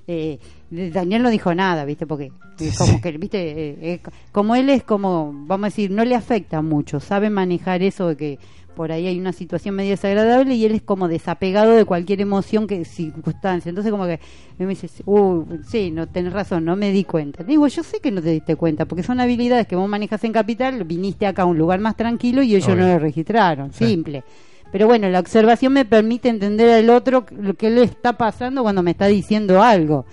eh, 0.06 0.38
Daniel 0.70 1.22
no 1.22 1.28
dijo 1.28 1.54
nada, 1.54 1.84
¿viste? 1.84 2.06
Porque 2.06 2.32
es 2.58 2.78
como 2.78 2.98
que, 3.02 3.12
¿viste? 3.18 3.38
Eh, 3.50 3.78
eh, 3.82 4.00
como 4.32 4.56
él 4.56 4.70
es 4.70 4.84
como, 4.84 5.34
vamos 5.34 5.64
a 5.64 5.68
decir, 5.68 5.90
no 5.90 6.02
le 6.02 6.14
afecta 6.14 6.62
mucho. 6.62 6.98
Sabe 6.98 7.28
manejar 7.28 7.82
eso 7.82 8.08
de 8.08 8.16
que 8.16 8.38
por 8.76 8.92
ahí 8.92 9.08
hay 9.08 9.18
una 9.18 9.32
situación 9.32 9.74
medio 9.74 9.90
desagradable 9.90 10.54
y 10.54 10.64
él 10.64 10.76
es 10.76 10.82
como 10.82 11.08
desapegado 11.08 11.72
de 11.72 11.84
cualquier 11.84 12.20
emoción 12.20 12.68
que 12.68 12.84
circunstancia. 12.84 13.68
Entonces 13.70 13.90
como 13.90 14.06
que 14.06 14.20
me 14.58 14.66
dice, 14.66 14.88
uh, 15.06 15.42
sí, 15.66 15.90
no 15.90 16.06
tenés 16.06 16.32
razón, 16.32 16.64
no 16.64 16.76
me 16.76 16.92
di 16.92 17.02
cuenta. 17.02 17.42
Digo, 17.42 17.66
yo 17.66 17.82
sé 17.82 17.98
que 18.00 18.12
no 18.12 18.22
te 18.22 18.30
diste 18.30 18.54
cuenta, 18.54 18.84
porque 18.84 19.02
son 19.02 19.18
habilidades 19.18 19.66
que 19.66 19.74
vos 19.74 19.88
manejas 19.88 20.22
en 20.22 20.32
capital, 20.32 20.84
viniste 20.84 21.26
acá 21.26 21.42
a 21.42 21.46
un 21.46 21.58
lugar 21.58 21.80
más 21.80 21.96
tranquilo 21.96 22.42
y 22.42 22.54
ellos 22.54 22.68
Obvio. 22.68 22.82
no 22.82 22.86
lo 22.92 22.98
registraron, 23.00 23.72
Sí. 23.72 23.86
simple. 23.86 24.22
Pero 24.70 24.86
bueno, 24.86 25.08
la 25.08 25.20
observación 25.20 25.72
me 25.72 25.84
permite 25.84 26.28
entender 26.28 26.70
al 26.70 26.90
otro 26.90 27.24
lo 27.30 27.54
que 27.54 27.70
le 27.70 27.82
está 27.82 28.18
pasando 28.18 28.62
cuando 28.62 28.82
me 28.82 28.92
está 28.92 29.06
diciendo 29.06 29.62
algo. 29.62 30.04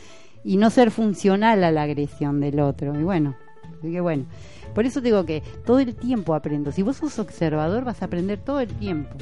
y 0.46 0.58
no 0.58 0.70
ser 0.70 0.92
funcional 0.92 1.64
a 1.64 1.72
la 1.72 1.84
agresión 1.84 2.42
del 2.42 2.60
otro. 2.60 3.00
Y 3.00 3.04
bueno, 3.04 3.34
así 3.80 3.92
que 3.94 4.02
bueno. 4.02 4.26
Por 4.74 4.86
eso 4.86 5.02
digo 5.02 5.26
que 5.26 5.42
todo 5.66 5.80
el 5.80 5.96
tiempo 5.96 6.34
aprendo. 6.34 6.72
Si 6.72 6.82
vos 6.82 6.98
sos 6.98 7.20
observador, 7.20 7.84
vas 7.84 8.02
a 8.02 8.06
aprender 8.06 8.40
todo 8.40 8.60
el 8.60 8.70
tiempo. 8.70 9.16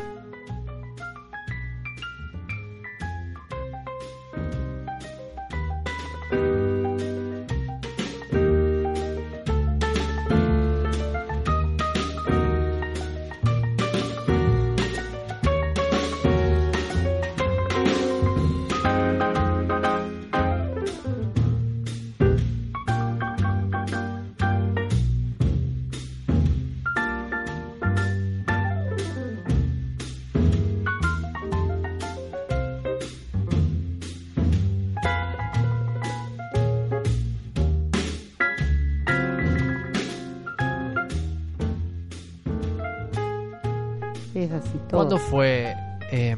Es 44.43 44.51
así 44.51 44.77
todo. 44.89 44.99
¿Cuándo 45.01 45.17
fue 45.17 45.73
eh, 46.11 46.35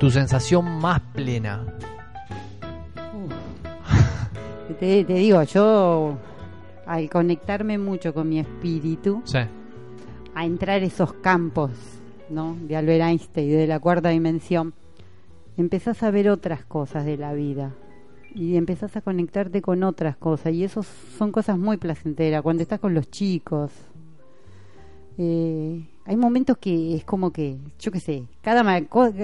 tu 0.00 0.10
sensación 0.10 0.78
más 0.80 1.00
plena? 1.14 1.62
Te, 4.80 5.04
te 5.04 5.14
digo, 5.14 5.42
yo 5.44 6.16
al 6.86 7.08
conectarme 7.10 7.78
mucho 7.78 8.12
con 8.14 8.28
mi 8.28 8.38
espíritu, 8.40 9.22
Sí. 9.24 9.38
a 10.34 10.44
entrar 10.46 10.82
esos 10.82 11.12
campos, 11.14 11.70
¿no? 12.28 12.56
De 12.62 12.76
Albert 12.76 13.02
Einstein, 13.04 13.50
de 13.50 13.66
la 13.66 13.78
cuarta 13.78 14.08
dimensión, 14.08 14.74
empezás 15.56 16.02
a 16.02 16.10
ver 16.10 16.28
otras 16.28 16.64
cosas 16.64 17.04
de 17.04 17.16
la 17.16 17.32
vida 17.34 17.72
y 18.34 18.56
empezás 18.56 18.96
a 18.96 19.00
conectarte 19.00 19.62
con 19.62 19.84
otras 19.84 20.16
cosas 20.16 20.52
y 20.52 20.64
eso 20.64 20.82
son 20.82 21.30
cosas 21.30 21.56
muy 21.58 21.76
placenteras 21.76 22.42
cuando 22.42 22.62
estás 22.62 22.80
con 22.80 22.94
los 22.94 23.10
chicos. 23.10 23.70
Eh, 25.18 25.86
hay 26.06 26.16
momentos 26.16 26.58
que 26.58 26.96
es 26.96 27.04
como 27.04 27.32
que, 27.32 27.56
yo 27.78 27.90
qué 27.90 28.00
sé, 28.00 28.24
cada 28.42 28.64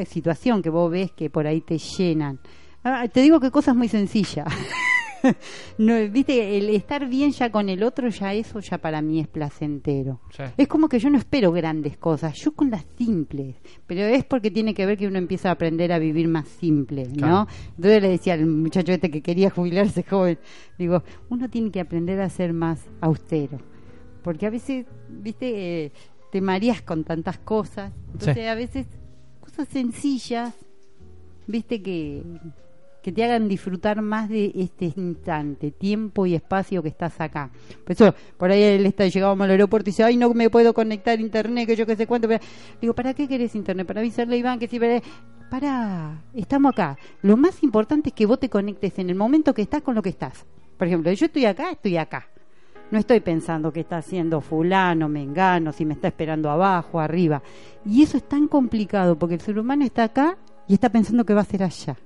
situación 0.06 0.62
que 0.62 0.70
vos 0.70 0.90
ves 0.90 1.12
que 1.12 1.30
por 1.30 1.46
ahí 1.46 1.60
te 1.60 1.78
llenan. 1.78 2.38
Ah, 2.82 3.06
te 3.08 3.20
digo 3.20 3.40
que 3.40 3.50
cosas 3.50 3.76
muy 3.76 3.88
sencillas. 3.88 4.46
no, 5.78 5.94
viste, 6.08 6.56
el 6.56 6.70
estar 6.70 7.06
bien 7.08 7.32
ya 7.32 7.50
con 7.50 7.68
el 7.68 7.82
otro, 7.82 8.08
ya 8.08 8.32
eso 8.32 8.60
ya 8.60 8.78
para 8.78 9.02
mí 9.02 9.20
es 9.20 9.28
placentero. 9.28 10.20
Sí. 10.30 10.44
Es 10.56 10.68
como 10.68 10.88
que 10.88 10.98
yo 10.98 11.10
no 11.10 11.18
espero 11.18 11.52
grandes 11.52 11.96
cosas, 11.96 12.34
yo 12.38 12.52
con 12.52 12.70
las 12.70 12.86
simples, 12.96 13.56
pero 13.86 14.02
es 14.02 14.24
porque 14.24 14.50
tiene 14.50 14.74
que 14.74 14.86
ver 14.86 14.96
que 14.96 15.06
uno 15.06 15.18
empieza 15.18 15.50
a 15.50 15.52
aprender 15.52 15.92
a 15.92 15.98
vivir 15.98 16.28
más 16.28 16.48
simple, 16.48 17.06
¿no? 17.14 17.46
Entonces 17.76 18.02
le 18.02 18.08
decía 18.08 18.34
al 18.34 18.46
muchacho 18.46 18.92
este 18.92 19.10
que 19.10 19.22
quería 19.22 19.50
jubilarse 19.50 20.02
joven, 20.02 20.38
digo, 20.78 21.02
uno 21.28 21.48
tiene 21.48 21.70
que 21.70 21.80
aprender 21.80 22.20
a 22.20 22.28
ser 22.30 22.52
más 22.52 22.88
austero, 23.00 23.58
porque 24.22 24.46
a 24.46 24.50
veces, 24.50 24.86
viste, 25.08 25.84
eh, 25.86 25.92
te 26.30 26.40
mareas 26.40 26.82
con 26.82 27.04
tantas 27.04 27.38
cosas, 27.38 27.92
entonces 28.12 28.34
Sí. 28.34 28.40
a 28.42 28.54
veces 28.54 28.86
cosas 29.40 29.68
sencillas, 29.68 30.54
viste 31.46 31.82
que 31.82 32.22
que 33.02 33.12
te 33.12 33.24
hagan 33.24 33.48
disfrutar 33.48 34.02
más 34.02 34.28
de 34.28 34.52
este 34.54 34.92
instante, 34.94 35.70
tiempo 35.70 36.26
y 36.26 36.34
espacio 36.34 36.82
que 36.82 36.90
estás 36.90 37.18
acá. 37.18 37.50
Por 37.82 37.92
eso, 37.92 38.14
por 38.36 38.50
ahí 38.50 38.62
él 38.62 38.84
está 38.84 39.06
llegado 39.06 39.32
al 39.42 39.50
aeropuerto 39.50 39.88
y 39.88 39.92
dice, 39.92 40.04
ay, 40.04 40.18
no 40.18 40.34
me 40.34 40.50
puedo 40.50 40.74
conectar 40.74 41.18
a 41.18 41.20
internet, 41.22 41.66
que 41.66 41.76
yo 41.76 41.86
qué 41.86 41.96
sé 41.96 42.06
cuánto. 42.06 42.28
pero-". 42.28 42.44
Digo, 42.78 42.94
¿para 42.94 43.14
qué 43.14 43.26
querés 43.26 43.54
internet? 43.54 43.86
Para 43.86 44.00
avisarle 44.00 44.36
a 44.36 44.38
Iván 44.38 44.58
que 44.58 44.68
si... 44.68 44.78
Para, 45.48 46.22
estamos 46.34 46.72
acá. 46.74 46.98
Lo 47.22 47.38
más 47.38 47.62
importante 47.62 48.10
es 48.10 48.14
que 48.14 48.26
vos 48.26 48.38
te 48.38 48.50
conectes 48.50 48.98
en 48.98 49.08
el 49.08 49.16
momento 49.16 49.54
que 49.54 49.62
estás 49.62 49.80
con 49.80 49.94
lo 49.94 50.02
que 50.02 50.10
estás. 50.10 50.44
Por 50.76 50.86
ejemplo, 50.86 51.10
yo 51.10 51.24
estoy 51.24 51.46
acá, 51.46 51.70
estoy 51.70 51.96
acá. 51.96 52.28
No 52.90 52.98
estoy 52.98 53.20
pensando 53.20 53.72
qué 53.72 53.80
está 53.80 53.98
haciendo 53.98 54.40
fulano, 54.40 55.08
mengano, 55.08 55.72
si 55.72 55.84
me 55.84 55.94
está 55.94 56.08
esperando 56.08 56.50
abajo, 56.50 56.98
arriba. 56.98 57.42
Y 57.84 58.02
eso 58.02 58.16
es 58.16 58.28
tan 58.28 58.48
complicado 58.48 59.16
porque 59.16 59.36
el 59.36 59.40
ser 59.40 59.58
humano 59.58 59.84
está 59.84 60.04
acá 60.04 60.36
y 60.66 60.74
está 60.74 60.88
pensando 60.88 61.24
que 61.24 61.34
va 61.34 61.42
a 61.42 61.44
ser 61.44 61.62
allá. 61.62 61.96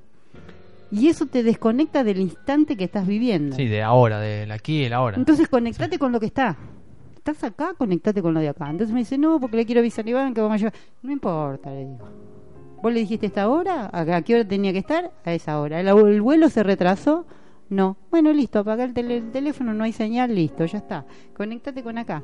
Y 0.91 1.09
eso 1.09 1.27
te 1.27 1.43
desconecta 1.43 2.05
del 2.05 2.21
instante 2.21 2.77
que 2.77 2.85
estás 2.85 3.07
viviendo. 3.07 3.57
Sí, 3.57 3.67
de 3.67 3.83
ahora, 3.83 4.21
del 4.21 4.53
aquí 4.53 4.83
y 4.83 4.85
el 4.85 4.93
ahora. 4.93 5.17
Entonces 5.17 5.49
conectate 5.49 5.99
con 5.99 6.13
lo 6.13 6.21
que 6.21 6.27
está. 6.27 6.57
Estás 7.17 7.43
acá, 7.43 7.73
conectate 7.77 8.21
con 8.21 8.35
lo 8.35 8.41
de 8.41 8.51
acá. 8.51 8.69
Entonces 8.69 8.93
me 8.93 9.01
dice, 9.01 9.17
no, 9.17 9.41
porque 9.41 9.57
le 9.57 9.65
quiero 9.65 9.81
avisar 9.81 10.05
a 10.05 10.11
Iván 10.11 10.35
que 10.35 10.43
vamos 10.43 10.57
a 10.57 10.59
llevar. 10.59 10.75
No 11.03 11.11
importa, 11.11 11.71
le 11.71 11.87
digo. 11.87 12.09
¿Vos 12.83 12.93
le 12.93 13.01
dijiste 13.01 13.25
esta 13.25 13.49
hora? 13.49 13.89
¿A 13.91 14.01
a 14.03 14.23
qué 14.23 14.35
hora 14.35 14.47
tenía 14.47 14.71
que 14.73 14.81
estar? 14.81 15.11
A 15.25 15.33
esa 15.33 15.59
hora. 15.59 15.81
¿El, 15.81 15.89
el 15.89 16.21
vuelo 16.21 16.51
se 16.51 16.63
retrasó? 16.63 17.27
No. 17.71 17.97
Bueno, 18.11 18.33
listo, 18.33 18.59
apaga 18.61 18.85
el, 18.85 18.95
tele- 18.95 19.17
el 19.19 19.31
teléfono, 19.31 19.73
no 19.75 19.85
hay 19.85 19.93
señal, 19.93 20.35
listo, 20.35 20.65
ya 20.65 20.79
está. 20.79 21.05
Conectate 21.37 21.83
con 21.83 21.99
acá. 21.99 22.23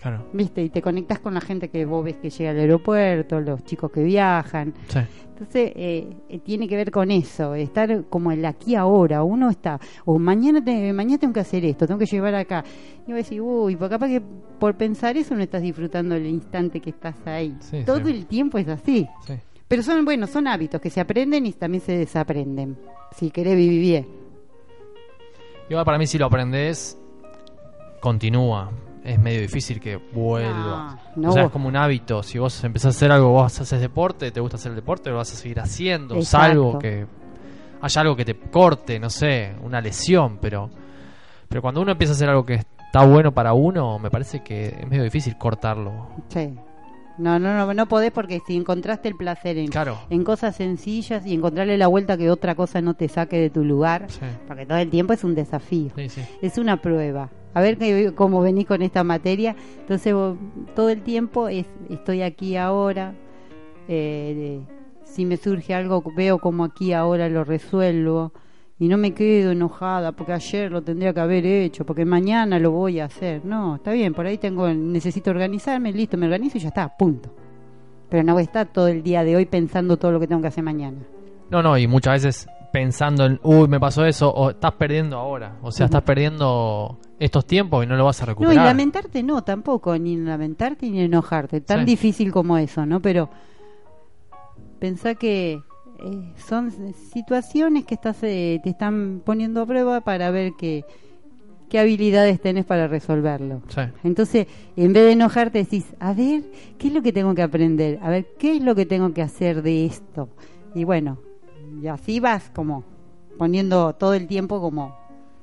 Claro. 0.00 0.26
¿Viste? 0.32 0.62
Y 0.62 0.70
te 0.70 0.80
conectas 0.80 1.18
con 1.18 1.34
la 1.34 1.40
gente 1.40 1.70
que 1.70 1.84
vos 1.84 2.04
ves 2.04 2.18
que 2.18 2.30
llega 2.30 2.50
al 2.50 2.58
aeropuerto, 2.60 3.40
los 3.40 3.64
chicos 3.64 3.90
que 3.90 4.04
viajan. 4.04 4.72
Sí. 4.88 5.00
Entonces, 5.30 5.72
eh, 5.74 6.08
eh, 6.28 6.38
tiene 6.38 6.68
que 6.68 6.76
ver 6.76 6.90
con 6.92 7.10
eso, 7.10 7.54
estar 7.56 8.04
como 8.04 8.30
el 8.30 8.44
aquí 8.44 8.76
ahora. 8.76 9.24
Uno 9.24 9.50
está, 9.50 9.80
o 10.04 10.16
mañana, 10.18 10.62
te- 10.62 10.92
mañana 10.92 11.18
tengo 11.18 11.32
que 11.32 11.40
hacer 11.40 11.64
esto, 11.64 11.86
tengo 11.86 11.98
que 11.98 12.06
llevar 12.06 12.34
acá. 12.36 12.62
Y 13.08 13.12
vos 13.12 13.22
decís, 13.24 13.40
uy, 13.42 13.74
pues 13.74 13.90
capaz 13.90 14.06
que 14.08 14.20
por 14.20 14.76
pensar 14.76 15.16
eso 15.16 15.34
no 15.34 15.42
estás 15.42 15.62
disfrutando 15.62 16.14
el 16.14 16.26
instante 16.26 16.78
que 16.80 16.90
estás 16.90 17.16
ahí. 17.26 17.56
Sí, 17.60 17.82
Todo 17.84 18.04
sí. 18.04 18.12
el 18.12 18.26
tiempo 18.26 18.58
es 18.58 18.68
así. 18.68 19.08
Sí. 19.26 19.34
Pero 19.66 19.82
son, 19.82 20.04
bueno, 20.04 20.26
son 20.28 20.46
hábitos 20.46 20.80
que 20.80 20.90
se 20.90 21.00
aprenden 21.00 21.44
y 21.46 21.52
también 21.52 21.82
se 21.82 21.92
desaprenden. 21.98 22.76
Si 23.16 23.30
querés 23.30 23.56
vivir 23.56 23.80
bien. 23.80 24.06
Igual 25.68 25.84
para 25.84 25.98
mí 25.98 26.06
si 26.06 26.18
lo 26.18 26.26
aprendes, 26.26 26.98
continúa. 28.00 28.70
Es 29.04 29.18
medio 29.18 29.40
difícil 29.40 29.80
que 29.80 29.96
vuelva. 29.96 30.98
No, 31.16 31.22
no 31.22 31.30
o 31.30 31.32
sea, 31.32 31.44
es 31.44 31.50
como 31.50 31.68
un 31.68 31.76
hábito. 31.76 32.22
Si 32.22 32.38
vos 32.38 32.62
empezás 32.64 32.94
a 32.94 32.96
hacer 32.96 33.12
algo, 33.12 33.30
vos 33.30 33.60
haces 33.60 33.80
deporte, 33.80 34.30
te 34.30 34.40
gusta 34.40 34.56
hacer 34.56 34.70
el 34.70 34.76
deporte, 34.76 35.10
lo 35.10 35.16
vas 35.16 35.32
a 35.32 35.36
seguir 35.36 35.60
haciendo. 35.60 36.16
Exacto. 36.16 36.46
Salvo 36.46 36.78
que 36.78 37.06
haya 37.80 38.00
algo 38.00 38.16
que 38.16 38.24
te 38.24 38.34
corte, 38.34 38.98
no 38.98 39.08
sé, 39.08 39.54
una 39.62 39.80
lesión. 39.80 40.38
Pero, 40.38 40.68
pero 41.48 41.62
cuando 41.62 41.80
uno 41.80 41.92
empieza 41.92 42.12
a 42.12 42.16
hacer 42.16 42.28
algo 42.28 42.44
que 42.44 42.54
está 42.54 43.04
bueno 43.06 43.32
para 43.32 43.52
uno, 43.52 43.98
me 43.98 44.10
parece 44.10 44.42
que 44.42 44.66
es 44.80 44.88
medio 44.88 45.04
difícil 45.04 45.38
cortarlo. 45.38 46.08
Sí. 46.28 46.54
No, 47.18 47.38
no, 47.38 47.54
no, 47.56 47.74
no 47.74 47.86
podés 47.86 48.12
porque 48.12 48.40
si 48.46 48.56
encontraste 48.56 49.08
el 49.08 49.16
placer 49.16 49.58
en, 49.58 49.68
Claro. 49.68 49.98
en 50.08 50.22
cosas 50.24 50.54
sencillas 50.56 51.26
y 51.26 51.34
encontrarle 51.34 51.76
la 51.76 51.88
vuelta 51.88 52.16
que 52.16 52.30
otra 52.30 52.54
cosa 52.54 52.80
no 52.80 52.94
te 52.94 53.08
saque 53.08 53.38
de 53.40 53.50
tu 53.50 53.64
lugar, 53.64 54.06
Sí. 54.08 54.20
porque 54.46 54.66
todo 54.66 54.78
el 54.78 54.88
tiempo 54.88 55.12
es 55.12 55.24
un 55.24 55.34
desafío. 55.34 55.90
Sí, 55.96 56.08
sí. 56.08 56.22
es 56.42 56.58
una 56.58 56.76
prueba. 56.80 57.30
A 57.54 57.60
ver 57.60 57.76
que- 57.76 58.12
cómo 58.14 58.40
venís 58.40 58.66
con 58.66 58.82
esta 58.82 59.02
materia. 59.02 59.56
Entonces, 59.80 60.14
vos- 60.14 60.36
todo 60.76 60.90
el 60.90 61.02
tiempo 61.02 61.48
es, 61.48 61.66
estoy 61.90 62.22
aquí 62.22 62.56
ahora. 62.56 63.14
eh, 63.88 64.60
si 65.04 65.24
me 65.24 65.38
surge 65.38 65.72
algo, 65.74 66.04
veo 66.14 66.38
como 66.38 66.64
aquí 66.64 66.92
ahora 66.92 67.28
lo 67.30 67.42
resuelvo. 67.44 68.32
Y 68.80 68.86
no 68.86 68.96
me 68.96 69.12
quedo 69.12 69.50
enojada 69.50 70.12
porque 70.12 70.32
ayer 70.32 70.70
lo 70.70 70.82
tendría 70.82 71.12
que 71.12 71.18
haber 71.20 71.44
hecho, 71.44 71.84
porque 71.84 72.04
mañana 72.04 72.58
lo 72.60 72.70
voy 72.70 73.00
a 73.00 73.06
hacer. 73.06 73.44
No, 73.44 73.76
está 73.76 73.90
bien, 73.92 74.14
por 74.14 74.24
ahí 74.26 74.38
tengo 74.38 74.68
necesito 74.68 75.30
organizarme, 75.30 75.92
listo, 75.92 76.16
me 76.16 76.26
organizo 76.26 76.58
y 76.58 76.60
ya 76.60 76.68
está, 76.68 76.96
punto. 76.96 77.28
Pero 78.08 78.22
no 78.22 78.34
voy 78.34 78.42
a 78.42 78.44
estar 78.44 78.68
todo 78.72 78.86
el 78.88 79.02
día 79.02 79.24
de 79.24 79.34
hoy 79.36 79.46
pensando 79.46 79.96
todo 79.96 80.12
lo 80.12 80.20
que 80.20 80.28
tengo 80.28 80.40
que 80.40 80.48
hacer 80.48 80.62
mañana. 80.62 80.98
No, 81.50 81.62
no, 81.62 81.76
y 81.76 81.86
muchas 81.88 82.22
veces 82.22 82.46
pensando 82.72 83.24
en, 83.26 83.40
uy, 83.42 83.66
me 83.66 83.80
pasó 83.80 84.04
eso, 84.04 84.30
o 84.30 84.50
estás 84.50 84.72
perdiendo 84.74 85.16
ahora. 85.18 85.56
O 85.62 85.72
sea, 85.72 85.86
estás 85.86 86.02
perdiendo 86.02 86.98
estos 87.18 87.46
tiempos 87.46 87.82
y 87.84 87.88
no 87.88 87.96
lo 87.96 88.04
vas 88.04 88.20
a 88.22 88.26
No, 88.26 88.30
recuperar. 88.30 88.54
y 88.54 88.58
lamentarte 88.58 89.22
no, 89.24 89.42
tampoco, 89.42 89.98
ni 89.98 90.16
lamentarte 90.18 90.88
ni 90.88 91.00
enojarte, 91.00 91.60
tan 91.62 91.80
Sí. 91.80 91.84
difícil 91.86 92.30
como 92.30 92.56
eso, 92.58 92.86
¿no? 92.86 93.00
Pero 93.00 93.28
pensá 94.78 95.14
que 95.16 95.60
eh, 95.98 96.32
son 96.36 96.72
situaciones 97.12 97.84
que 97.84 97.94
estás, 97.94 98.22
eh, 98.22 98.60
te 98.62 98.70
están 98.70 99.22
poniendo 99.24 99.62
a 99.62 99.66
prueba 99.66 100.00
para 100.00 100.30
ver 100.30 100.52
qué, 100.56 100.84
qué 101.68 101.78
habilidades 101.78 102.40
tenés 102.40 102.64
para 102.64 102.88
resolverlo. 102.88 103.62
Sí. 103.68 103.80
Entonces, 104.04 104.46
en 104.76 104.92
vez 104.92 105.04
de 105.04 105.12
enojarte, 105.12 105.58
decís, 105.58 105.86
a 105.98 106.12
ver, 106.12 106.42
¿qué 106.78 106.88
es 106.88 106.94
lo 106.94 107.02
que 107.02 107.12
tengo 107.12 107.34
que 107.34 107.42
aprender? 107.42 107.98
A 108.02 108.10
ver, 108.10 108.26
¿qué 108.38 108.56
es 108.56 108.62
lo 108.62 108.74
que 108.74 108.86
tengo 108.86 109.12
que 109.12 109.22
hacer 109.22 109.62
de 109.62 109.86
esto? 109.86 110.28
Y 110.74 110.84
bueno, 110.84 111.18
y 111.82 111.86
así 111.88 112.20
vas 112.20 112.50
como 112.54 112.84
poniendo 113.36 113.92
todo 113.94 114.14
el 114.14 114.26
tiempo 114.26 114.60
como 114.60 114.96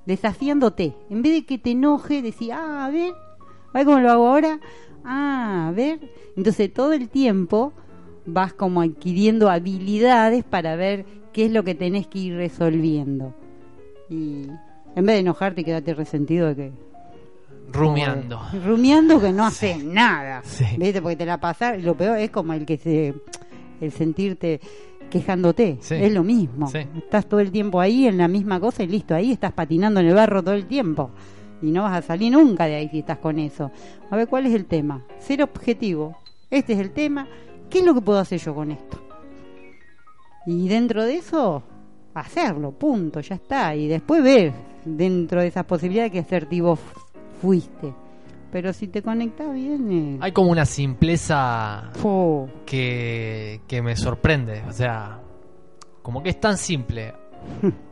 desafiándote. 0.06 0.96
En 1.10 1.22
vez 1.22 1.34
de 1.34 1.46
que 1.46 1.58
te 1.58 1.72
enoje, 1.72 2.22
decís, 2.22 2.50
ah, 2.52 2.86
a 2.86 2.90
ver, 2.92 3.14
a 3.74 3.78
ver 3.78 3.86
cómo 3.86 4.00
lo 4.00 4.12
hago 4.12 4.28
ahora. 4.28 4.60
Ah, 5.04 5.68
a 5.68 5.72
ver. 5.72 6.00
Entonces, 6.36 6.74
todo 6.74 6.94
el 6.94 7.10
tiempo 7.10 7.74
vas 8.26 8.54
como 8.54 8.82
adquiriendo 8.82 9.50
habilidades 9.50 10.44
para 10.44 10.76
ver 10.76 11.06
qué 11.34 11.46
es 11.46 11.52
lo 11.52 11.64
que 11.64 11.76
tenés 11.76 12.08
que 12.08 12.20
ir 12.20 12.36
resolviendo. 12.36 13.34
Y 14.10 14.48
en 14.96 15.06
vez 15.06 15.16
de 15.16 15.20
enojarte 15.20 15.62
y 15.62 15.64
quedarte 15.64 15.94
resentido 15.94 16.48
de 16.48 16.56
que 16.56 16.72
Rumiando. 17.72 18.40
rumiando 18.64 19.20
que 19.20 19.32
no 19.32 19.44
haces 19.46 19.84
nada. 19.84 20.42
Sí. 20.44 20.66
¿Viste? 20.78 21.02
Porque 21.02 21.16
te 21.18 21.26
la 21.26 21.40
pasas, 21.40 21.82
lo 21.84 21.96
peor 21.96 22.18
es 22.20 22.30
como 22.30 22.54
el 22.54 22.66
que 22.66 22.78
se 22.78 23.14
el 23.82 23.92
sentirte 23.92 24.62
quejándote, 25.10 25.78
Sí. 25.82 25.96
es 25.96 26.14
lo 26.14 26.24
mismo. 26.24 26.68
Sí. 26.68 26.80
Estás 26.98 27.26
todo 27.28 27.40
el 27.40 27.52
tiempo 27.52 27.82
ahí 27.82 28.08
en 28.08 28.18
la 28.18 28.28
misma 28.28 28.60
cosa 28.60 28.84
y 28.84 28.88
listo, 28.88 29.14
ahí 29.16 29.32
estás 29.32 29.52
patinando 29.52 30.00
en 30.00 30.08
el 30.08 30.14
barro 30.14 30.42
todo 30.44 30.56
el 30.56 30.66
tiempo. 30.68 31.12
Y 31.62 31.72
no 31.72 31.84
vas 31.84 31.98
a 31.98 32.02
salir 32.02 32.32
nunca 32.32 32.66
de 32.66 32.76
ahí 32.76 32.90
si 32.90 33.00
estás 33.00 33.18
con 33.18 33.40
eso. 33.40 33.72
A 34.10 34.16
ver, 34.16 34.28
¿cuál 34.28 34.46
es 34.46 34.54
el 34.54 34.66
tema? 34.66 35.04
Ser 35.20 35.42
objetivo. 35.42 36.16
Este 36.52 36.74
es 36.74 36.80
el 36.80 36.92
tema. 36.92 37.28
¿Qué 37.70 37.80
es 37.80 37.86
lo 37.86 37.94
que 37.94 38.02
puedo 38.02 38.20
hacer 38.20 38.40
yo 38.40 38.54
con 38.56 38.72
esto? 38.72 39.00
Y 40.48 40.68
dentro 40.68 41.04
de 41.04 41.16
eso, 41.16 41.64
hacerlo, 42.14 42.72
punto, 42.72 43.20
ya 43.20 43.36
está. 43.36 43.76
Y 43.76 43.88
después 43.88 44.24
ver 44.24 44.54
dentro 44.86 45.42
de 45.42 45.48
esas 45.48 45.66
posibilidades 45.66 46.12
qué 46.12 46.20
asertivo 46.20 46.78
fuiste. 47.42 47.94
Pero 48.52 48.72
si 48.72 48.88
te 48.88 49.02
conectas 49.02 49.52
bien, 49.54 49.92
eh, 49.92 50.18
Hay 50.22 50.32
como 50.32 50.52
una 50.52 50.66
simpleza 50.66 51.92
que, 52.66 53.62
que 53.68 53.82
me 53.82 53.96
sorprende. 53.98 54.64
O 54.68 54.72
sea, 54.72 55.20
como 56.02 56.22
que 56.24 56.30
es 56.30 56.40
tan 56.40 56.58
simple. 56.58 57.14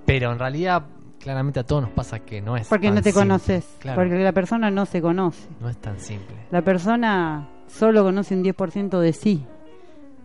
Pero 0.06 0.32
en 0.32 0.40
realidad, 0.40 0.86
claramente 1.20 1.60
a 1.60 1.64
todos 1.66 1.82
nos 1.82 1.92
pasa 1.92 2.20
que 2.20 2.42
no 2.42 2.56
es 2.56 2.68
porque 2.68 2.88
tan 2.88 2.96
no 2.96 3.02
te 3.02 3.12
simple. 3.12 3.28
conoces. 3.28 3.66
Claro, 3.80 4.00
Porque 4.02 4.16
la 4.24 4.32
persona 4.32 4.70
no 4.72 4.86
se 4.86 5.02
conoce. 5.02 5.50
no 5.60 5.70
es 5.70 5.78
tan 5.78 6.00
simple. 6.00 6.36
La 6.52 6.62
persona 6.62 7.50
solo 7.68 8.04
conoce 8.04 8.36
un 8.36 8.44
10% 8.44 9.00
de 9.00 9.12
sí. 9.14 9.46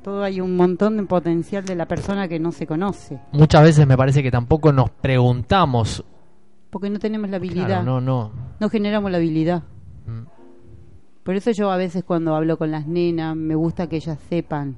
Todo 0.02 0.23
hay 0.23 0.40
un 0.40 0.57
montón 0.57 0.97
de 0.97 1.02
potencial 1.05 1.64
de 1.64 1.75
la 1.75 1.87
persona 1.87 2.28
que 2.28 2.38
no 2.38 2.52
se 2.52 2.67
conoce. 2.67 3.19
Muchas 3.33 3.62
veces 3.62 3.87
me 3.87 3.97
parece 3.97 4.23
que 4.23 4.31
tampoco 4.31 4.73
nos 4.73 4.90
preguntamos. 4.90 6.05
Porque 6.71 6.88
no 6.90 6.99
tenemos 6.99 7.28
la 7.31 7.37
habilidad. 7.37 7.67
Claro, 7.67 7.85
no, 7.85 8.00
no. 8.00 8.33
No 8.61 8.69
generamos 8.69 9.11
la 9.11 9.19
habilidad. 9.19 9.62
Mm, 10.07 10.23
Por 11.25 11.35
eso 11.35 11.50
yo 11.50 11.71
a 11.71 11.76
veces 11.76 12.05
cuando 12.05 12.35
hablo 12.35 12.57
con 12.59 12.71
las 12.71 12.87
nenas 12.87 13.37
me 13.37 13.55
gusta 13.55 13.88
que 13.88 13.97
ellas 13.97 14.19
sepan. 14.28 14.76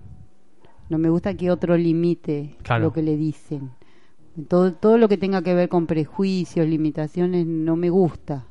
No 0.88 0.98
me 0.98 1.08
gusta 1.10 1.34
que 1.34 1.50
otro 1.50 1.76
limite 1.76 2.56
Claro. 2.62 2.84
lo 2.84 2.92
que 2.92 3.02
le 3.02 3.16
dicen. 3.16 3.70
Todo, 4.48 4.72
todo 4.72 4.96
lo 4.98 5.08
que 5.08 5.18
tenga 5.18 5.42
que 5.42 5.54
ver 5.54 5.68
con 5.68 5.86
prejuicios, 5.86 6.66
limitaciones, 6.66 7.46
no 7.46 7.76
me 7.76 7.90
gusta. 7.90 8.46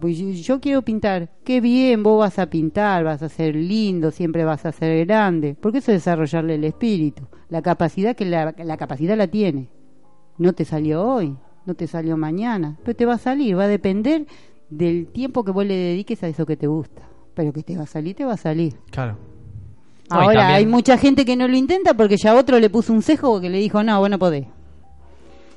Pues 0.00 0.16
yo, 0.18 0.28
yo 0.30 0.60
quiero 0.60 0.82
pintar. 0.82 1.28
Qué 1.44 1.60
bien, 1.60 2.02
vos 2.02 2.20
vas 2.20 2.38
a 2.38 2.46
pintar, 2.48 3.04
vas 3.04 3.22
a 3.22 3.28
ser 3.28 3.54
lindo, 3.56 4.10
siempre 4.10 4.44
vas 4.44 4.64
a 4.66 4.72
ser 4.72 5.06
grande. 5.06 5.56
Porque 5.60 5.78
eso 5.78 5.92
es 5.92 5.98
desarrollarle 5.98 6.54
el 6.54 6.64
espíritu. 6.64 7.22
La 7.48 7.62
capacidad 7.62 8.14
que 8.14 8.24
la, 8.24 8.54
la 8.58 8.76
capacidad 8.76 9.16
la 9.16 9.26
tiene. 9.26 9.68
No 10.38 10.52
te 10.52 10.64
salió 10.64 11.02
hoy, 11.04 11.36
no 11.66 11.74
te 11.74 11.86
salió 11.86 12.16
mañana, 12.16 12.76
pero 12.84 12.94
te 12.96 13.04
va 13.06 13.14
a 13.14 13.18
salir, 13.18 13.58
va 13.58 13.64
a 13.64 13.68
depender 13.68 14.26
del 14.70 15.08
tiempo 15.08 15.42
que 15.44 15.50
vos 15.50 15.66
le 15.66 15.74
dediques 15.74 16.22
a 16.22 16.28
eso 16.28 16.46
que 16.46 16.56
te 16.56 16.66
gusta. 16.68 17.02
Pero 17.34 17.52
que 17.52 17.62
te 17.62 17.76
va 17.76 17.82
a 17.84 17.86
salir, 17.86 18.14
te 18.14 18.24
va 18.24 18.34
a 18.34 18.36
salir. 18.36 18.74
claro. 18.90 19.16
No, 20.10 20.20
Ahora, 20.20 20.40
también- 20.40 20.56
hay 20.56 20.66
mucha 20.66 20.96
gente 20.96 21.26
que 21.26 21.36
no 21.36 21.46
lo 21.48 21.54
intenta 21.56 21.92
porque 21.92 22.16
ya 22.16 22.34
otro 22.34 22.58
le 22.58 22.70
puso 22.70 22.94
un 22.94 23.02
cejo 23.02 23.40
que 23.42 23.50
le 23.50 23.58
dijo, 23.58 23.82
no, 23.82 23.98
vos 24.00 24.08
no 24.08 24.18
podés. 24.18 24.46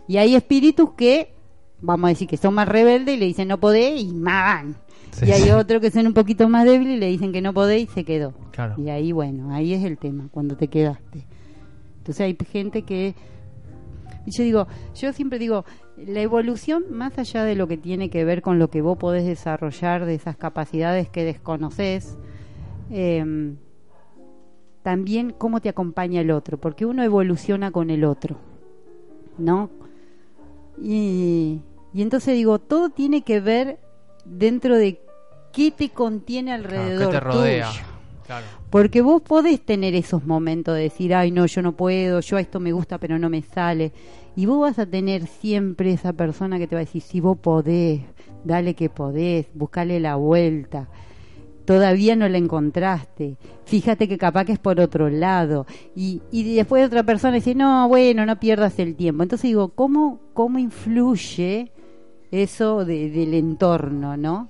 Y 0.09 0.17
hay 0.17 0.35
espíritus 0.35 0.91
que, 0.97 1.33
vamos 1.81 2.07
a 2.07 2.09
decir, 2.09 2.27
que 2.27 2.37
son 2.37 2.53
más 2.53 2.67
rebeldes 2.67 3.15
y 3.15 3.19
le 3.19 3.25
dicen 3.25 3.47
no 3.47 3.59
podés 3.59 4.01
y 4.01 4.13
más 4.13 4.43
van. 4.43 4.75
Sí, 5.11 5.25
y 5.25 5.31
hay 5.31 5.41
sí. 5.43 5.49
otros 5.51 5.81
que 5.81 5.91
son 5.91 6.07
un 6.07 6.13
poquito 6.13 6.47
más 6.47 6.65
débiles 6.65 6.97
y 6.97 6.99
le 6.99 7.07
dicen 7.07 7.31
que 7.31 7.41
no 7.41 7.53
podés 7.53 7.83
y 7.83 7.87
se 7.87 8.03
quedó. 8.03 8.33
Claro. 8.51 8.75
Y 8.77 8.89
ahí, 8.89 9.11
bueno, 9.11 9.53
ahí 9.53 9.73
es 9.73 9.83
el 9.83 9.97
tema, 9.97 10.27
cuando 10.31 10.55
te 10.55 10.67
quedaste. 10.67 11.25
Entonces 11.97 12.21
hay 12.21 12.37
gente 12.49 12.83
que... 12.83 13.15
Yo 14.27 14.43
digo, 14.43 14.67
yo 14.93 15.13
siempre 15.13 15.39
digo, 15.39 15.65
la 15.97 16.21
evolución, 16.21 16.85
más 16.91 17.17
allá 17.17 17.43
de 17.43 17.55
lo 17.55 17.67
que 17.67 17.77
tiene 17.77 18.11
que 18.11 18.23
ver 18.23 18.43
con 18.43 18.59
lo 18.59 18.69
que 18.69 18.81
vos 18.81 18.97
podés 18.97 19.25
desarrollar, 19.25 20.05
de 20.05 20.13
esas 20.13 20.37
capacidades 20.37 21.09
que 21.09 21.23
desconoces, 21.23 22.19
eh, 22.91 23.55
también 24.83 25.33
cómo 25.37 25.59
te 25.59 25.69
acompaña 25.69 26.21
el 26.21 26.31
otro, 26.31 26.57
porque 26.59 26.85
uno 26.85 27.03
evoluciona 27.03 27.71
con 27.71 27.89
el 27.89 28.03
otro, 28.03 28.37
¿no? 29.37 29.69
Y, 30.81 31.61
y 31.93 32.01
entonces 32.01 32.35
digo, 32.35 32.59
todo 32.59 32.89
tiene 32.89 33.23
que 33.23 33.39
ver 33.39 33.79
dentro 34.25 34.77
de 34.77 35.01
qué 35.51 35.71
te 35.71 35.89
contiene 35.89 36.51
Claro, 36.57 36.63
alrededor 36.79 37.05
que 37.07 37.11
te 37.13 37.19
rodea. 37.19 37.69
tuyo. 37.69 37.85
Claro. 38.25 38.45
Porque 38.69 39.01
vos 39.01 39.21
podés 39.21 39.59
tener 39.65 39.93
esos 39.95 40.25
momentos 40.25 40.75
de 40.75 40.83
decir, 40.83 41.13
ay, 41.13 41.31
no, 41.31 41.45
yo 41.47 41.61
no 41.61 41.73
puedo, 41.73 42.21
yo 42.21 42.37
a 42.37 42.41
esto 42.41 42.61
me 42.61 42.71
gusta, 42.71 42.97
pero 42.97 43.19
no 43.19 43.29
me 43.29 43.41
sale. 43.41 43.91
Y 44.37 44.45
vos 44.45 44.61
vas 44.61 44.79
a 44.79 44.85
tener 44.85 45.27
siempre 45.27 45.91
esa 45.91 46.13
persona 46.13 46.57
que 46.57 46.67
te 46.67 46.75
va 46.75 46.79
a 46.81 46.85
decir, 46.85 47.01
si 47.01 47.19
vos 47.19 47.37
podés, 47.37 47.99
dale 48.45 48.73
que 48.73 48.89
podés, 48.89 49.47
buscale 49.53 49.99
la 49.99 50.15
vuelta. 50.15 50.87
Todavía 51.65 52.15
no 52.15 52.27
la 52.29 52.37
encontraste. 52.37 53.35
Fíjate 53.65 54.07
que 54.07 54.17
capaz 54.17 54.45
que 54.45 54.53
es 54.53 54.59
por 54.59 54.79
otro 54.79 55.09
lado. 55.09 55.65
Y, 55.95 56.21
y 56.31 56.55
después 56.55 56.85
otra 56.87 57.03
persona 57.03 57.35
dice, 57.35 57.53
no, 57.53 57.87
bueno, 57.89 58.25
no 58.25 58.39
pierdas 58.39 58.79
el 58.79 58.95
tiempo. 58.95 59.23
Entonces 59.23 59.49
digo, 59.49 59.69
¿cómo, 59.69 60.19
cómo 60.33 60.57
influye 60.59 61.71
eso 62.31 62.85
de- 62.85 63.09
del 63.09 63.33
entorno, 63.33 64.17
no? 64.17 64.49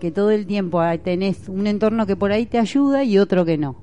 que 0.00 0.10
todo 0.12 0.30
el 0.30 0.46
tiempo 0.46 0.80
ah, 0.80 0.96
tenés 0.98 1.48
un 1.48 1.66
entorno 1.66 2.06
que 2.06 2.14
por 2.14 2.30
ahí 2.30 2.46
te 2.46 2.58
ayuda 2.58 3.02
y 3.02 3.18
otro 3.18 3.44
que 3.44 3.58
no. 3.58 3.76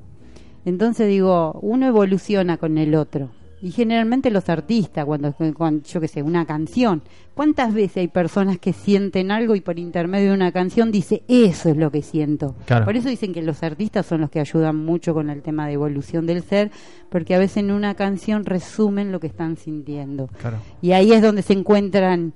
Entonces 0.64 1.10
digo, 1.10 1.60
uno 1.62 1.88
evoluciona 1.88 2.58
con 2.58 2.78
el 2.78 2.96
otro. 2.96 3.30
Y 3.62 3.72
generalmente 3.72 4.30
los 4.32 4.48
artistas, 4.48 5.06
cuando, 5.06 5.34
cuando 5.56 5.84
yo 5.86 6.00
qué 6.00 6.08
sé, 6.08 6.22
una 6.22 6.46
canción, 6.46 7.02
¿cuántas 7.34 7.74
veces 7.74 7.98
hay 7.98 8.08
personas 8.08 8.60
que 8.60 8.74
sienten 8.74 9.30
algo 9.32 9.56
y 9.56 9.62
por 9.62 9.78
intermedio 9.80 10.30
de 10.30 10.36
una 10.36 10.52
canción 10.52 10.92
dice, 10.92 11.24
eso 11.28 11.70
es 11.70 11.76
lo 11.78 11.92
que 11.92 12.02
siento? 12.02 12.56
Claro. 12.66 12.86
Por 12.86 12.96
eso 12.96 13.10
dicen 13.10 13.34
que 13.34 13.42
los 13.42 13.64
artistas 13.64 14.06
son 14.06 14.22
los 14.22 14.30
que 14.30 14.40
ayudan 14.40 14.76
mucho 14.78 15.14
con 15.14 15.30
el 15.30 15.42
tema 15.42 15.68
de 15.68 15.74
evolución 15.74 16.26
del 16.28 16.44
ser, 16.44 16.72
porque 17.10 17.34
a 17.36 17.40
veces 17.40 17.58
en 17.58 17.72
una 17.72 17.96
canción 17.96 18.46
resumen 18.46 19.12
lo 19.12 19.20
que 19.20 19.28
están 19.28 19.58
sintiendo 19.58 20.28
Claro. 20.40 20.58
y 20.82 20.92
ahí 20.92 21.12
es 21.12 21.22
donde 21.22 21.42
se 21.42 21.54
encuentran 21.54 22.34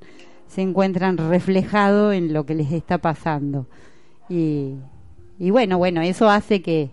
se 0.50 0.62
encuentran 0.62 1.18
reflejados 1.18 2.14
en 2.14 2.34
lo 2.34 2.46
que 2.46 2.56
les 2.56 2.72
está 2.74 2.98
pasando 2.98 3.68
y, 4.28 4.74
y 5.40 5.50
bueno 5.52 5.78
bueno 5.78 6.02
eso 6.02 6.30
hace 6.30 6.62
que 6.62 6.90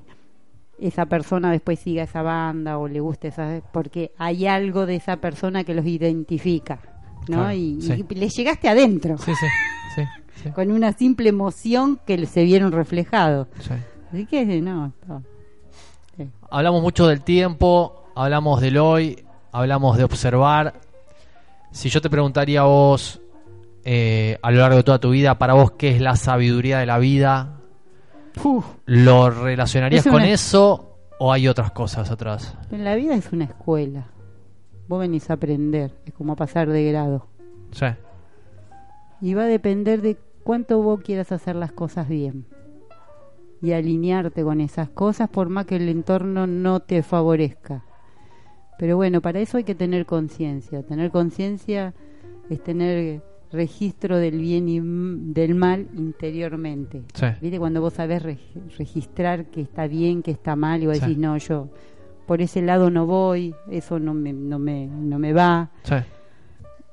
esa 0.79 1.07
persona 1.07 1.51
después 1.51 1.79
siga 1.81 2.03
esa 2.05 2.21
banda 2.23 2.79
o 2.79 2.87
le 2.87 3.01
guste 3.01 3.29
esa 3.29 3.63
porque 3.73 4.13
hay 4.19 4.47
algo 4.47 4.87
de 4.87 4.97
esa 4.97 5.17
persona 5.17 5.65
que 5.65 5.75
los 5.75 5.87
identifica 5.87 6.79
no 7.29 7.39
Claro, 7.39 7.53
y, 7.53 7.81
sí. 7.83 8.05
y 8.09 8.15
le 8.15 8.29
llegaste 8.29 8.69
adentro 8.69 9.19
Sí, 9.19 9.33
sí, 9.35 10.51
con 10.51 10.71
una 10.71 10.93
simple 10.93 11.31
emoción 11.31 11.99
que 12.07 12.25
se 12.27 12.45
vieron 12.45 12.71
reflejados 12.73 13.49
sí. 13.59 13.73
así 14.13 14.27
que 14.27 14.45
no 14.61 14.93
sí. 16.17 16.31
Hablamos 16.51 16.83
mucho 16.83 17.07
del 17.09 17.23
tiempo, 17.23 18.05
hablamos 18.15 18.61
del 18.61 18.79
hoy, 18.79 19.25
hablamos 19.53 19.97
de 19.99 20.05
observar. 20.05 20.75
Si 21.73 21.89
yo 21.91 22.01
te 22.01 22.09
preguntaría 22.09 22.61
a 22.61 22.65
vos, 22.65 23.21
eh, 23.89 24.37
a 24.43 24.51
lo 24.51 24.59
largo 24.59 24.77
de 24.79 24.83
toda 24.83 24.99
tu 24.99 25.11
vida, 25.11 25.39
para 25.39 25.55
vos, 25.55 25.71
¿qué 25.73 25.91
es 25.91 26.01
la 26.01 26.17
sabiduría 26.17 26.79
de 26.81 26.87
la 26.87 26.99
vida? 26.99 27.61
Uf, 28.45 28.67
¿Lo 28.85 29.31
relacionarías 29.31 30.05
Es 30.05 30.11
con 30.13 30.23
una- 30.23 30.31
eso 30.31 30.99
o 31.21 31.33
hay 31.33 31.47
otras 31.49 31.71
cosas 31.71 32.11
atrás? 32.11 32.59
en 32.73 32.83
la 32.85 32.95
vida 32.97 33.15
es 33.15 33.33
una 33.33 33.45
escuela 33.45 34.09
vos 34.89 35.01
venís 35.01 35.31
a 35.31 35.35
aprender 35.35 35.93
es 36.05 36.13
como 36.15 36.35
a 36.35 36.37
pasar 36.37 36.69
de 36.69 36.85
grado 36.91 37.27
Sí, 37.73 37.87
Y 39.23 39.35
va 39.35 39.45
a 39.45 39.47
depender 39.47 40.03
de 40.03 40.17
cuánto 40.45 40.83
vos 40.83 41.01
quieras 41.01 41.33
hacer 41.33 41.57
las 41.57 41.73
cosas 41.73 42.09
bien. 42.09 42.45
Y 43.63 43.73
alinearte 43.73 44.43
con 44.45 44.61
esas 44.61 44.89
cosas 44.91 45.29
por 45.31 45.49
más 45.49 45.65
que 45.67 45.77
el 45.77 45.89
entorno 45.89 46.47
no 46.47 46.81
te 46.81 47.03
favorezca. 47.03 47.83
Pero 48.79 48.97
bueno, 48.97 49.21
para 49.23 49.41
eso 49.41 49.57
hay 49.57 49.65
que 49.65 49.75
tener 49.75 50.05
conciencia. 50.07 50.83
Tener 50.83 51.11
conciencia 51.11 51.95
es 52.51 52.63
tener 52.63 53.23
registro 53.57 54.19
del 54.19 54.39
bien 54.39 54.69
y 54.69 54.79
del 55.33 55.55
mal 55.55 55.89
interiormente. 55.97 57.03
sí, 57.15 57.27
¿Viste? 57.41 57.59
Cuando 57.59 57.81
vos 57.81 57.95
sabés 57.95 58.23
reg- 58.23 58.39
registrar 58.79 59.47
que 59.47 59.61
está 59.63 59.87
bien, 59.89 60.23
que 60.23 60.31
está 60.31 60.55
mal, 60.57 60.83
y 60.83 60.87
vos 60.87 60.97
Sí. 60.99 61.01
decís, 61.01 61.19
no, 61.19 61.37
yo 61.39 61.69
por 62.27 62.41
ese 62.43 62.63
lado 62.63 62.91
no 62.91 63.07
voy, 63.07 63.55
eso 63.71 63.99
no 63.99 64.13
me, 64.15 64.33
no 64.33 64.59
me, 64.59 64.87
no 64.87 65.19
me 65.19 65.33
va. 65.33 65.71
sí, 65.85 65.95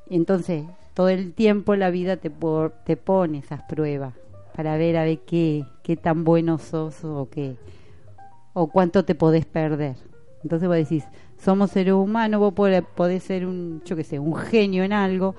Entonces, 0.10 0.64
todo 0.94 1.10
el 1.10 1.34
tiempo 1.34 1.76
la 1.76 1.90
vida 1.90 2.18
te, 2.18 2.30
po- 2.30 2.72
te 2.86 2.98
pone 2.98 3.40
esas 3.40 3.64
pruebas 3.64 4.14
para 4.56 4.78
ver 4.78 4.98
a 4.98 5.04
ver 5.04 5.20
qué, 5.26 5.66
qué 5.82 5.96
tan 5.98 6.24
bueno 6.24 6.60
sos 6.60 7.04
o 7.04 7.28
qué 7.32 7.56
o 8.54 8.68
cuánto 8.68 9.04
te 9.04 9.16
podés 9.16 9.46
perder. 9.46 9.96
Entonces 10.44 10.68
vos 10.68 10.78
decís, 10.78 11.04
somos 11.38 11.72
seres 11.72 11.94
humanos, 11.96 12.40
vos 12.40 12.54
podés 12.54 13.24
ser 13.24 13.48
un, 13.48 13.82
yo 13.86 13.96
qué 13.96 14.04
sé, 14.04 14.20
un 14.20 14.36
genio 14.36 14.84
en 14.84 14.94
algo, 14.94 15.34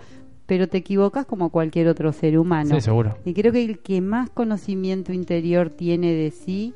pero 0.46 0.68
te 0.68 0.78
equivocas 0.78 1.26
como 1.26 1.50
cualquier 1.50 1.88
otro 1.88 2.12
ser 2.12 2.38
humano. 2.38 2.74
sí, 2.74 2.80
seguro. 2.80 3.16
Y 3.24 3.34
creo 3.34 3.52
que 3.52 3.64
el 3.64 3.78
que 3.78 4.00
más 4.00 4.30
conocimiento 4.30 5.12
interior 5.12 5.70
tiene 5.70 6.12
de 6.12 6.30
sí 6.30 6.74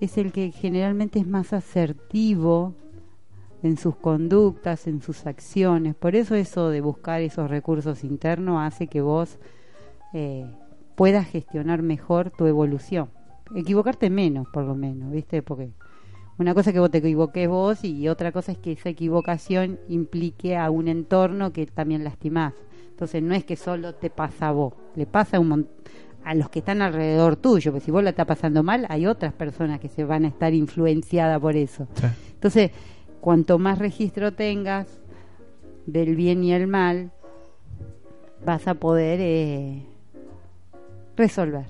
es 0.00 0.18
el 0.18 0.32
que 0.32 0.50
generalmente 0.50 1.20
es 1.20 1.26
más 1.26 1.52
asertivo 1.52 2.74
en 3.62 3.76
sus 3.76 3.94
conductas, 3.96 4.86
en 4.86 5.00
sus 5.00 5.26
acciones. 5.26 5.94
Por 5.94 6.16
eso 6.16 6.34
eso 6.34 6.68
de 6.68 6.80
buscar 6.80 7.20
esos 7.20 7.48
recursos 7.48 8.02
internos 8.02 8.60
hace 8.60 8.88
que 8.88 9.00
vos 9.00 9.38
eh, 10.12 10.46
puedas 10.96 11.28
gestionar 11.28 11.82
mejor 11.82 12.30
tu 12.30 12.46
evolución. 12.46 13.08
Equivocarte 13.54 14.10
menos, 14.10 14.48
por 14.52 14.64
lo 14.64 14.74
menos, 14.74 15.12
¿viste? 15.12 15.42
Porque 15.42 15.70
una 16.38 16.54
cosa 16.54 16.70
es 16.70 16.74
que 16.74 16.80
vos 16.80 16.90
te 16.90 16.98
equivoques 16.98 17.48
vos 17.48 17.84
y 17.84 18.08
otra 18.08 18.32
cosa 18.32 18.52
es 18.52 18.58
que 18.58 18.72
esa 18.72 18.88
equivocación 18.88 19.78
implique 19.88 20.56
a 20.56 20.70
un 20.70 20.88
entorno 20.88 21.52
que 21.52 21.66
también 21.66 22.02
lastimás. 22.04 22.54
Entonces 23.02 23.22
no 23.24 23.34
es 23.34 23.44
que 23.44 23.56
solo 23.56 23.96
te 23.96 24.10
pasa 24.10 24.50
a 24.50 24.52
vos, 24.52 24.74
le 24.94 25.06
pasa 25.06 25.38
a, 25.38 25.40
un 25.40 25.66
a 26.22 26.36
los 26.36 26.48
que 26.50 26.60
están 26.60 26.82
alrededor 26.82 27.34
tuyo, 27.34 27.72
porque 27.72 27.84
si 27.84 27.90
vos 27.90 28.04
la 28.04 28.10
estás 28.10 28.26
pasando 28.26 28.62
mal, 28.62 28.86
hay 28.90 29.08
otras 29.08 29.32
personas 29.32 29.80
que 29.80 29.88
se 29.88 30.04
van 30.04 30.24
a 30.24 30.28
estar 30.28 30.54
influenciadas 30.54 31.40
por 31.40 31.56
eso. 31.56 31.88
Entonces, 32.34 32.70
cuanto 33.20 33.58
más 33.58 33.80
registro 33.80 34.32
tengas 34.32 34.86
del 35.84 36.14
bien 36.14 36.44
y 36.44 36.52
el 36.52 36.68
mal, 36.68 37.10
vas 38.46 38.68
a 38.68 38.74
poder 38.74 39.18
eh, 39.20 39.82
resolver. 41.16 41.66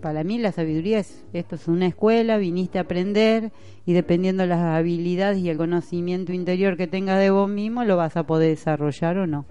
Para 0.00 0.22
mí 0.22 0.38
la 0.38 0.52
sabiduría 0.52 1.00
es, 1.00 1.24
esto 1.32 1.56
es 1.56 1.66
una 1.66 1.88
escuela, 1.88 2.38
viniste 2.38 2.78
a 2.78 2.82
aprender 2.82 3.50
y 3.84 3.92
dependiendo 3.92 4.44
de 4.44 4.50
las 4.50 4.60
habilidades 4.60 5.38
y 5.38 5.50
el 5.50 5.56
conocimiento 5.56 6.32
interior 6.32 6.76
que 6.76 6.86
tengas 6.86 7.18
de 7.18 7.30
vos 7.30 7.48
mismo, 7.48 7.82
lo 7.82 7.96
vas 7.96 8.16
a 8.16 8.22
poder 8.22 8.50
desarrollar 8.50 9.18
o 9.18 9.26
no. 9.26 9.46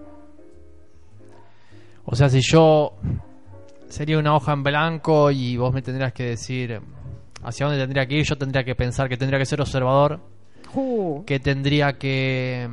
O 2.12 2.16
sea, 2.16 2.28
si 2.30 2.42
yo 2.42 2.94
sería 3.88 4.18
una 4.18 4.36
hoja 4.36 4.54
en 4.54 4.64
blanco 4.64 5.30
y 5.32 5.58
vos 5.58 5.74
me 5.74 5.82
tendrías 5.82 6.12
que 6.14 6.24
decir 6.24 6.80
hacia 7.44 7.66
dónde 7.68 7.82
tendría 7.82 8.06
que 8.08 8.16
ir, 8.16 8.26
yo 8.26 8.38
tendría 8.38 8.64
que 8.64 8.76
pensar 8.76 9.08
que 9.10 9.18
tendría 9.18 9.40
que 9.40 9.46
ser 9.46 9.62
observador, 9.62 10.20
Uh, 10.76 11.24
que 11.26 11.40
tendría 11.40 11.94
que 11.98 12.68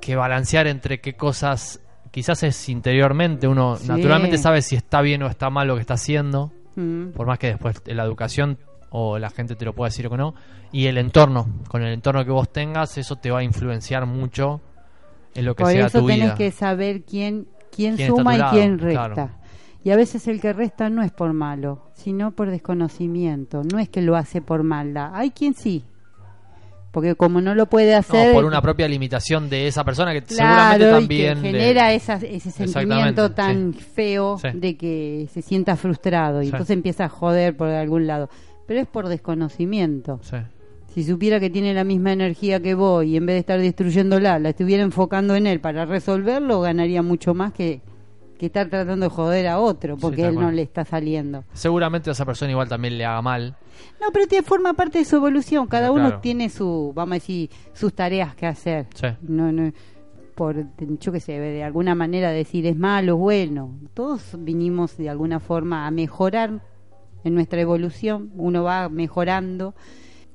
que 0.00 0.14
balancear 0.16 0.66
entre 0.66 1.00
qué 1.00 1.14
cosas 1.14 1.80
quizás 2.10 2.42
es 2.44 2.68
interiormente. 2.68 3.48
Uno 3.48 3.76
Sí. 3.76 3.88
naturalmente 3.88 4.38
sabe 4.38 4.62
si 4.62 4.76
está 4.76 5.00
bien 5.00 5.22
o 5.22 5.26
está 5.26 5.50
mal 5.50 5.66
lo 5.66 5.74
que 5.74 5.80
está 5.80 5.94
haciendo 5.94 6.52
mm, 6.76 7.08
por 7.08 7.26
más 7.26 7.38
que 7.38 7.48
después 7.48 7.82
la 7.86 8.04
educación 8.04 8.58
o 8.90 9.18
la 9.18 9.30
gente 9.30 9.56
te 9.56 9.64
lo 9.64 9.72
pueda 9.72 9.88
decir 9.88 10.06
o 10.06 10.10
que 10.10 10.16
no. 10.16 10.34
Y 10.70 10.86
el 10.86 10.98
entorno 10.98 11.46
con 11.68 11.82
el 11.82 11.92
entorno 11.92 12.24
que 12.24 12.30
vos 12.30 12.52
tengas 12.52 12.98
eso 12.98 13.16
te 13.16 13.30
va 13.32 13.40
a 13.40 13.42
influenciar 13.42 14.06
mucho 14.06 14.60
en 15.34 15.44
lo 15.46 15.56
que 15.56 15.64
Por 15.64 15.72
sea 15.72 15.86
eso 15.86 16.00
tu 16.00 16.06
tenés 16.06 16.24
vida. 16.26 16.34
que 16.36 16.50
saber 16.52 17.02
quién, 17.02 17.46
quién, 17.74 17.96
¿Quién 17.96 18.08
está 18.08 18.12
a 18.14 18.16
suma 18.16 18.36
y 18.36 18.42
quién 18.52 18.78
resta. 18.78 19.12
Claro. 19.14 19.30
Y 19.82 19.90
a 19.90 19.96
veces 19.96 20.26
el 20.28 20.40
que 20.40 20.52
resta 20.52 20.88
no 20.88 21.02
es 21.02 21.12
por 21.12 21.32
malo, 21.34 21.90
sino 21.94 22.30
por 22.30 22.50
desconocimiento. 22.50 23.62
No 23.70 23.78
es 23.78 23.88
que 23.88 24.00
lo 24.00 24.16
hace 24.16 24.40
por 24.40 24.62
maldad. 24.62 25.10
Hay 25.14 25.30
quien 25.30 25.54
sí. 25.54 25.84
Porque 26.90 27.16
como 27.16 27.40
no 27.40 27.54
lo 27.56 27.66
puede 27.66 27.92
No, 27.92 27.98
hacer... 27.98 28.32
por 28.32 28.44
una 28.44 28.62
propia 28.62 28.86
limitación 28.86 29.50
de 29.50 29.66
esa 29.66 29.82
persona 29.84 30.12
que 30.12 30.22
Claro, 30.22 30.84
seguramente 30.84 30.84
y 30.84 30.90
también 31.26 31.42
que 31.42 31.50
genera 31.50 31.92
esa- 31.92 32.14
ese 32.16 32.50
sentimiento 32.52 33.32
tan 33.32 33.74
sí. 33.74 33.80
feo 33.80 34.38
Sí. 34.38 34.48
de 34.54 34.76
que 34.76 35.28
se 35.32 35.42
sienta 35.42 35.74
frustrado 35.76 36.40
y 36.40 36.44
Sí. 36.46 36.50
entonces 36.52 36.74
empieza 36.76 37.06
a 37.06 37.08
joder 37.08 37.56
por 37.56 37.68
algún 37.68 38.06
lado. 38.06 38.30
Pero 38.66 38.80
es 38.80 38.86
por 38.86 39.08
desconocimiento. 39.08 40.20
Sí. 40.22 40.36
Si 40.94 41.02
supiera 41.02 41.40
que 41.40 41.50
tiene 41.50 41.74
la 41.74 41.82
misma 41.82 42.12
energía 42.12 42.60
que 42.60 42.74
vos 42.74 43.04
y 43.04 43.16
en 43.16 43.26
vez 43.26 43.34
de 43.34 43.40
estar 43.40 43.60
destruyéndola, 43.60 44.38
la 44.38 44.50
estuviera 44.50 44.84
enfocando 44.84 45.34
en 45.34 45.48
él 45.48 45.58
para 45.58 45.86
resolverlo, 45.86 46.60
ganaría 46.60 47.02
mucho 47.02 47.34
más 47.34 47.52
que, 47.52 47.80
que 48.38 48.46
estar 48.46 48.68
tratando 48.68 49.06
de 49.06 49.10
joder 49.10 49.48
a 49.48 49.58
otro, 49.58 49.96
porque 49.96 50.24
él 50.24 50.36
no 50.36 50.52
le 50.52 50.62
está 50.62 50.84
saliendo. 50.84 51.42
seguramente 51.52 52.10
a 52.10 52.12
esa 52.12 52.24
persona 52.24 52.52
igual 52.52 52.68
también 52.68 52.96
le 52.96 53.04
haga 53.04 53.22
mal 53.22 53.56
No, 54.00 54.12
pero 54.12 54.28
te 54.28 54.40
forma 54.44 54.74
parte 54.74 54.98
de 54.98 55.04
su 55.04 55.16
evolución. 55.16 55.66
Cada 55.66 55.90
uno 55.90 56.04
claro. 56.04 56.20
tiene 56.20 56.48
su, 56.48 56.92
vamos 56.94 57.10
a 57.10 57.14
decir, 57.14 57.50
sus 57.72 57.92
tareas 57.92 58.36
que 58.36 58.46
hacer. 58.46 58.86
Sí. 58.94 59.08
No, 59.22 59.50
no, 59.50 59.72
por, 60.36 60.64
yo 61.00 61.10
qué 61.10 61.18
sé, 61.18 61.40
de 61.40 61.64
alguna 61.64 61.96
manera 61.96 62.30
decir 62.30 62.66
es 62.66 62.76
malo, 62.76 63.14
es 63.14 63.18
bueno. 63.18 63.72
Todos 63.94 64.36
vinimos 64.38 64.96
de 64.96 65.10
alguna 65.10 65.40
forma 65.40 65.88
a 65.88 65.90
mejorar 65.90 66.60
en 67.24 67.34
nuestra 67.34 67.60
evolución. 67.60 68.30
Uno 68.36 68.62
va 68.62 68.88
mejorando 68.88 69.74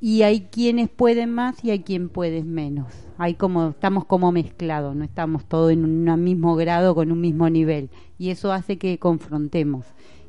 y 0.02 0.22
hay 0.24 0.42
quienes 0.52 0.90
pueden 0.90 1.34
más 1.34 1.64
y 1.64 1.72
hay 1.72 1.80
quien 1.80 2.10
puede 2.10 2.44
menos. 2.44 2.88
Hay 3.18 3.36
como 3.36 3.70
estamos 3.70 4.06
como 4.06 4.32
mezclados, 4.32 4.96
no 4.96 5.04
estamos 5.04 5.46
todos 5.46 5.72
en 5.72 5.84
un 5.84 6.24
mismo 6.24 6.56
grado 6.56 6.96
con 6.96 7.12
un 7.12 7.20
mismo 7.20 7.50
nivel 7.50 7.90
y 8.18 8.30
eso 8.30 8.52
hace 8.52 8.78
que 8.78 8.98
confrontemos. 8.98 9.86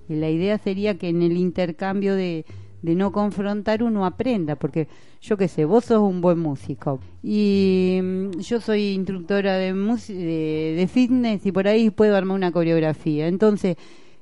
Y 0.08 0.16
la 0.16 0.28
idea 0.28 0.58
sería 0.58 0.98
que 0.98 1.08
en 1.08 1.22
el 1.22 1.36
intercambio 1.36 2.16
de, 2.16 2.44
de 2.82 2.94
no 2.96 3.12
confrontar 3.12 3.82
uno 3.82 4.04
aprenda, 4.04 4.56
porque 4.56 4.88
yo 5.20 5.36
qué 5.36 5.46
sé, 5.46 5.64
vos 5.64 5.84
sos 5.84 6.00
un 6.00 6.20
buen 6.20 6.38
músico 6.38 7.00
y 7.22 8.00
mm, 8.02 8.40
yo 8.40 8.60
soy 8.60 8.88
instructora 8.88 9.54
de, 9.56 9.72
de, 9.72 10.74
de 10.76 10.88
fitness 10.88 11.46
y 11.46 11.52
por 11.52 11.68
ahí 11.68 11.90
puedo 11.90 12.16
armar 12.16 12.36
una 12.36 12.50
coreografía. 12.52 13.28
Entonces, 13.28 13.76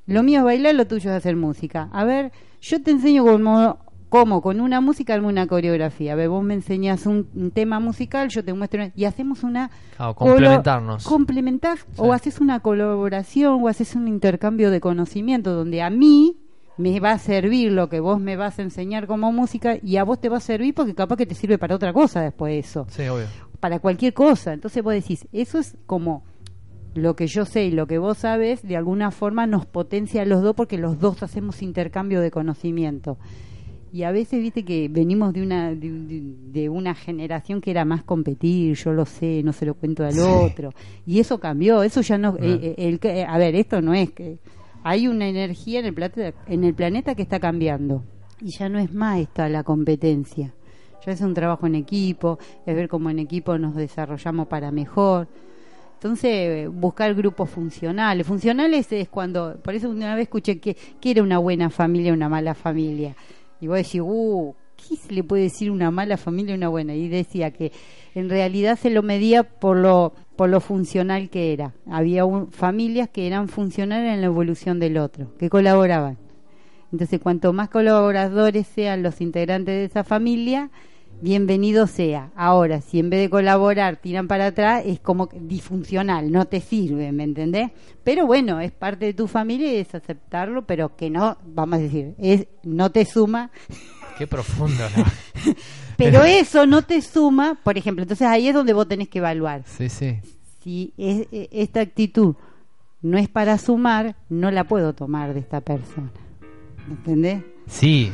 lo 0.06 0.22
mío 0.22 0.40
es 0.40 0.44
bailar, 0.44 0.74
lo 0.74 0.86
tuyo 0.86 1.10
es 1.10 1.16
hacer 1.16 1.36
música. 1.36 1.88
A 1.92 2.04
ver, 2.04 2.32
yo 2.60 2.82
te 2.82 2.90
enseño 2.90 3.24
cómo, 3.24 3.78
cómo 4.08 4.40
con 4.42 4.60
una 4.60 4.80
música 4.80 5.16
una 5.18 5.46
coreografía. 5.46 6.12
A 6.12 6.16
ver, 6.16 6.28
vos 6.28 6.42
me 6.42 6.54
enseñas 6.54 7.06
un, 7.06 7.28
un 7.34 7.50
tema 7.50 7.78
musical, 7.80 8.28
yo 8.28 8.44
te 8.44 8.52
muestro 8.54 8.90
y 8.94 9.04
hacemos 9.04 9.42
una 9.42 9.70
Claro, 9.96 10.14
colo- 10.14 10.30
complementarnos. 10.32 11.04
complementar 11.04 11.78
o 11.96 12.12
haces 12.12 12.40
una 12.40 12.60
colaboración 12.60 13.62
o 13.62 13.68
haces 13.68 13.94
un 13.94 14.08
intercambio 14.08 14.70
de 14.70 14.80
conocimiento 14.80 15.52
donde 15.54 15.82
a 15.82 15.90
mí 15.90 16.36
me 16.76 17.00
va 17.00 17.10
a 17.12 17.18
servir 17.18 17.72
lo 17.72 17.88
que 17.88 17.98
vos 18.00 18.20
me 18.20 18.36
vas 18.36 18.58
a 18.58 18.62
enseñar 18.62 19.06
como 19.08 19.32
música 19.32 19.76
y 19.82 19.96
a 19.96 20.04
vos 20.04 20.20
te 20.20 20.28
va 20.28 20.36
a 20.36 20.40
servir 20.40 20.74
porque 20.74 20.94
capaz 20.94 21.16
que 21.16 21.26
te 21.26 21.34
sirve 21.34 21.58
para 21.58 21.74
otra 21.74 21.92
cosa 21.92 22.20
después 22.22 22.52
de 22.52 22.58
eso 22.60 22.86
sí 22.88 23.02
obvio 23.08 23.26
para 23.60 23.80
cualquier 23.80 24.14
cosa. 24.14 24.52
Entonces 24.52 24.84
vos 24.84 24.92
decís, 24.94 25.26
eso 25.32 25.58
es 25.58 25.76
como 25.86 26.22
lo 26.94 27.16
que 27.16 27.26
yo 27.26 27.44
sé 27.44 27.64
y 27.64 27.70
lo 27.72 27.88
que 27.88 27.98
vos 27.98 28.18
sabes, 28.18 28.62
de 28.62 28.76
alguna 28.76 29.10
forma 29.10 29.46
nos 29.48 29.66
potencia 29.66 30.22
a 30.22 30.24
los 30.24 30.42
dos 30.42 30.54
porque 30.54 30.78
los 30.78 31.00
dos 31.00 31.22
hacemos 31.24 31.60
intercambio 31.62 32.20
de 32.20 32.30
conocimiento. 32.30 33.18
Y 33.92 34.02
a 34.02 34.12
veces, 34.12 34.40
viste, 34.42 34.64
que 34.64 34.88
venimos 34.90 35.32
de 35.32 35.42
una, 35.42 35.74
de, 35.74 36.68
una 36.68 36.94
generación 36.94 37.60
que 37.60 37.70
era 37.70 37.84
más 37.84 38.02
competir, 38.02 38.76
yo 38.76 38.92
lo 38.92 39.06
sé, 39.06 39.42
no 39.42 39.52
se 39.52 39.64
lo 39.66 39.74
cuento 39.74 40.04
al 40.04 40.18
otro. 40.18 40.74
Y 41.06 41.20
eso 41.20 41.38
cambió, 41.40 41.82
eso 41.82 42.00
ya 42.02 42.18
no... 42.18 42.36
eh, 42.40 42.74
el 42.76 42.98
que- 43.00 43.24
a 43.24 43.38
ver, 43.38 43.54
esto 43.54 43.80
no 43.80 43.94
es 43.94 44.10
que... 44.10 44.38
Hay 44.84 45.08
una 45.08 45.26
energía 45.28 45.80
en 45.80 45.86
el, 45.86 45.94
planeta, 45.94 46.32
en 46.46 46.64
el 46.64 46.72
planeta 46.74 47.14
que 47.14 47.22
está 47.22 47.40
cambiando. 47.40 48.04
Y 48.40 48.50
ya 48.50 48.68
no 48.68 48.78
es 48.78 48.92
más 48.94 49.18
esta 49.18 49.48
la 49.48 49.64
competencia. 49.64 50.54
Ya 51.04 51.12
es 51.12 51.20
un 51.20 51.34
trabajo 51.34 51.66
en 51.66 51.74
equipo, 51.74 52.38
es 52.64 52.76
ver 52.76 52.88
cómo 52.88 53.10
en 53.10 53.18
equipo 53.18 53.58
nos 53.58 53.74
desarrollamos 53.74 54.46
para 54.46 54.70
mejor. 54.70 55.26
Entonces, 55.94 56.68
buscar 56.72 57.12
grupos 57.14 57.50
funcionales. 57.50 58.24
Funcionales 58.24 58.92
es 58.92 59.08
cuando, 59.08 59.56
por 59.62 59.74
eso 59.74 59.90
una 59.90 60.14
vez 60.14 60.22
escuché 60.24 60.60
que, 60.60 60.76
que 61.00 61.10
era 61.10 61.22
una 61.24 61.38
buena 61.38 61.70
familia, 61.70 62.12
una 62.12 62.28
mala 62.28 62.54
familia. 62.54 63.16
Y 63.60 63.66
vos 63.66 63.76
decís, 63.76 64.00
uh, 64.04 64.54
¿qué 64.76 64.96
se 64.96 65.12
le 65.12 65.24
puede 65.24 65.44
decir 65.44 65.70
una 65.70 65.90
mala 65.90 66.16
familia 66.16 66.52
y 66.54 66.58
una 66.58 66.68
buena? 66.68 66.94
Y 66.94 67.08
decía 67.08 67.50
que 67.50 67.72
en 68.14 68.28
realidad 68.28 68.78
se 68.78 68.90
lo 68.90 69.02
medía 69.02 69.42
por 69.42 69.76
lo, 69.76 70.12
por 70.36 70.48
lo 70.48 70.60
funcional 70.60 71.28
que 71.30 71.52
era. 71.52 71.72
Había 71.90 72.24
un- 72.24 72.50
familias 72.50 73.08
que 73.08 73.26
eran 73.26 73.48
funcionales 73.48 74.14
en 74.14 74.20
la 74.20 74.26
evolución 74.26 74.78
del 74.78 74.98
otro, 74.98 75.34
que 75.38 75.50
colaboraban. 75.50 76.16
Entonces, 76.92 77.20
cuanto 77.20 77.52
más 77.52 77.68
colaboradores 77.68 78.66
sean 78.66 79.02
los 79.02 79.20
integrantes 79.20 79.74
de 79.74 79.84
esa 79.84 80.04
familia, 80.04 80.70
bienvenido 81.20 81.86
sea. 81.86 82.30
Ahora, 82.36 82.80
si 82.80 82.98
en 82.98 83.10
vez 83.10 83.20
de 83.20 83.30
colaborar 83.30 83.96
tiran 83.96 84.28
para 84.28 84.46
atrás, 84.46 84.82
es 84.86 85.00
como 85.00 85.28
disfuncional, 85.40 86.30
no 86.30 86.44
te 86.46 86.60
sirve, 86.60 87.10
¿me 87.12 87.24
entendés? 87.24 87.70
Pero 88.04 88.26
bueno, 88.26 88.60
es 88.60 88.70
parte 88.72 89.06
de 89.06 89.14
tu 89.14 89.26
familia 89.26 89.72
y 89.72 89.76
es 89.76 89.94
aceptarlo, 89.94 90.62
pero 90.66 90.96
que 90.96 91.10
no, 91.10 91.36
vamos 91.46 91.78
a 91.78 91.82
decir, 91.82 92.14
es 92.18 92.46
no 92.62 92.90
te 92.90 93.04
suma, 93.04 93.50
qué 94.16 94.26
profundo 94.26 94.82
la- 94.96 95.54
pero 95.96 96.22
eso 96.24 96.66
no 96.66 96.82
te 96.82 97.00
suma, 97.02 97.58
por 97.62 97.76
ejemplo, 97.78 98.02
entonces 98.02 98.26
ahí 98.26 98.48
es 98.48 98.54
donde 98.54 98.72
vos 98.72 98.88
tenés 98.88 99.08
que 99.08 99.18
evaluar. 99.18 99.62
sí 99.66 99.88
sí 99.88 100.18
Si 100.62 100.92
es- 100.96 101.26
e- 101.32 101.48
esta 101.52 101.80
actitud 101.80 102.34
no 103.02 103.16
es 103.18 103.28
para 103.28 103.58
sumar, 103.58 104.16
no 104.28 104.50
la 104.50 104.64
puedo 104.64 104.92
tomar 104.92 105.32
de 105.34 105.40
esta 105.40 105.60
persona. 105.60 106.10
¿Me 106.86 106.94
entendés? 106.94 107.42
sí 107.66 108.10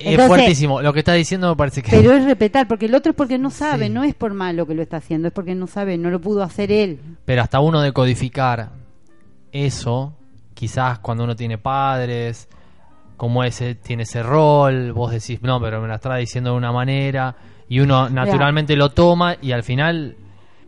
es 0.00 0.26
fuertísimo 0.26 0.80
lo 0.82 0.92
que 0.92 1.00
estás 1.00 1.16
diciendo 1.16 1.48
me 1.50 1.56
parece 1.56 1.82
que 1.82 1.90
Pero 1.90 2.12
es 2.12 2.24
respetar, 2.24 2.66
porque 2.68 2.86
el 2.86 2.94
otro 2.94 3.10
es 3.10 3.16
porque 3.16 3.38
no 3.38 3.50
sabe, 3.50 3.86
Sí. 3.86 3.92
no 3.92 4.04
es 4.04 4.14
por 4.14 4.34
malo 4.34 4.66
que 4.66 4.74
lo 4.74 4.82
está 4.82 4.98
haciendo, 4.98 5.28
es 5.28 5.34
porque 5.34 5.54
no 5.54 5.66
sabe, 5.66 5.96
no 5.98 6.10
lo 6.10 6.20
pudo 6.20 6.42
hacer 6.42 6.72
él. 6.72 7.00
Pero 7.24 7.42
hasta 7.42 7.60
uno 7.60 7.80
decodificar 7.80 8.70
eso, 9.52 10.14
quizás 10.54 10.98
cuando 11.00 11.24
uno 11.24 11.36
tiene 11.36 11.58
padres, 11.58 12.48
como 13.16 13.44
ese 13.44 13.74
tiene 13.74 14.04
ese 14.04 14.22
rol, 14.22 14.92
vos 14.92 15.12
decís, 15.12 15.42
no, 15.42 15.60
pero 15.60 15.80
me 15.80 15.88
la 15.88 15.96
está 15.96 16.16
diciendo 16.16 16.52
de 16.52 16.56
una 16.56 16.72
manera, 16.72 17.36
y 17.68 17.80
uno 17.80 18.08
naturalmente 18.08 18.74
lo 18.76 18.90
toma 18.90 19.36
y 19.40 19.52
al 19.52 19.62
final 19.62 20.16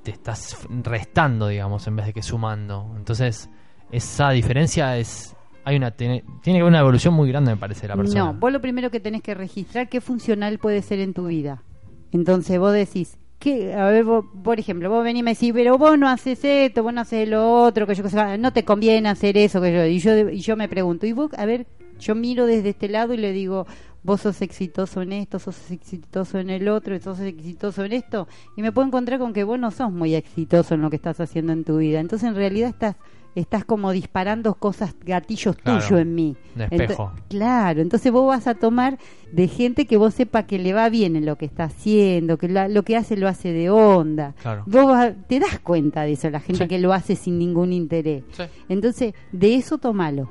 te 0.02 0.10
estás 0.10 0.58
restando, 0.82 1.48
digamos, 1.48 1.86
en 1.86 1.96
vez 1.96 2.06
de 2.06 2.12
que 2.12 2.22
sumando. 2.22 2.92
Entonces, 2.96 3.48
esa 3.90 4.30
diferencia 4.30 4.96
es... 4.98 5.34
Hay 5.64 5.76
una, 5.76 5.92
tiene, 5.92 6.24
tiene 6.42 6.58
que 6.58 6.62
haber 6.62 6.70
una 6.70 6.80
evolución 6.80 7.14
muy 7.14 7.28
grande, 7.28 7.52
me 7.52 7.56
parece, 7.56 7.86
la 7.86 7.96
persona. 7.96 8.24
No, 8.24 8.34
vos 8.34 8.52
lo 8.52 8.60
primero 8.60 8.90
que 8.90 9.00
tenés 9.00 9.22
que 9.22 9.34
registrar 9.34 9.88
qué 9.88 10.00
funcional 10.00 10.58
puede 10.58 10.82
ser 10.82 10.98
en 11.00 11.14
tu 11.14 11.26
vida. 11.26 11.62
Entonces 12.10 12.58
vos 12.58 12.72
decís, 12.72 13.16
que, 13.42 13.74
a 13.74 13.86
ver, 13.86 14.04
vos, 14.04 14.24
por 14.44 14.60
ejemplo, 14.60 14.88
vos 14.88 15.02
venís 15.02 15.20
y 15.20 15.22
me 15.24 15.32
decís, 15.32 15.52
pero 15.52 15.76
vos 15.76 15.98
no 15.98 16.08
haces 16.08 16.44
esto, 16.44 16.84
vos 16.84 16.94
no 16.94 17.00
haces 17.00 17.28
lo 17.28 17.64
otro, 17.64 17.88
que 17.88 17.94
yo, 17.96 18.04
no 18.38 18.52
te 18.52 18.64
conviene 18.64 19.08
hacer 19.08 19.36
eso, 19.36 19.60
que 19.60 19.72
yo, 19.72 19.84
y 19.84 19.98
yo, 19.98 20.28
y 20.28 20.38
yo 20.38 20.56
me 20.56 20.68
pregunto, 20.68 21.06
y 21.06 21.12
vos, 21.12 21.32
a 21.36 21.44
ver, 21.44 21.66
yo 21.98 22.14
miro 22.14 22.46
desde 22.46 22.68
este 22.68 22.88
lado 22.88 23.14
y 23.14 23.16
le 23.16 23.32
digo, 23.32 23.66
vos 24.04 24.20
sos 24.20 24.42
exitoso 24.42 25.02
en 25.02 25.12
esto, 25.12 25.40
sos 25.40 25.72
exitoso 25.72 26.38
en 26.38 26.50
el 26.50 26.68
otro, 26.68 26.96
sos 27.00 27.18
exitoso 27.18 27.84
en 27.84 27.94
esto, 27.94 28.28
y 28.56 28.62
me 28.62 28.70
puedo 28.70 28.86
encontrar 28.86 29.18
con 29.18 29.32
que 29.32 29.42
vos 29.42 29.58
no 29.58 29.72
sos 29.72 29.90
muy 29.90 30.14
exitoso 30.14 30.74
en 30.74 30.82
lo 30.82 30.90
que 30.90 30.96
estás 30.96 31.18
haciendo 31.18 31.52
en 31.52 31.64
tu 31.64 31.78
vida. 31.78 31.98
Entonces, 31.98 32.28
en 32.28 32.36
realidad 32.36 32.68
estás 32.68 32.94
estás 33.34 33.64
como 33.64 33.92
disparando 33.92 34.54
cosas, 34.54 34.94
gatillos 35.04 35.56
tuyos 35.56 35.92
en 35.92 36.14
mí. 36.14 36.36
espejo. 36.56 37.12
claro, 37.28 37.80
entonces 37.80 38.12
vos 38.12 38.26
vas 38.26 38.46
a 38.46 38.54
tomar 38.54 38.98
de 39.32 39.48
gente 39.48 39.86
que 39.86 39.96
vos 39.96 40.14
sepa 40.14 40.44
que 40.44 40.58
le 40.58 40.72
va 40.72 40.88
bien 40.88 41.16
en 41.16 41.24
lo 41.24 41.36
que 41.36 41.46
está 41.46 41.64
haciendo, 41.64 42.36
que 42.36 42.48
lo 42.48 42.82
que 42.82 42.96
hace 42.96 43.16
lo 43.16 43.28
hace 43.28 43.52
de 43.52 43.70
onda. 43.70 44.34
Vos 44.66 44.96
te 45.28 45.40
das 45.40 45.58
cuenta 45.60 46.02
de 46.02 46.12
eso, 46.12 46.30
la 46.30 46.40
gente 46.40 46.68
que 46.68 46.78
lo 46.78 46.92
hace 46.92 47.16
sin 47.16 47.38
ningún 47.38 47.72
interés. 47.72 48.24
Entonces, 48.68 49.14
de 49.32 49.54
eso 49.54 49.78
tomalo. 49.78 50.28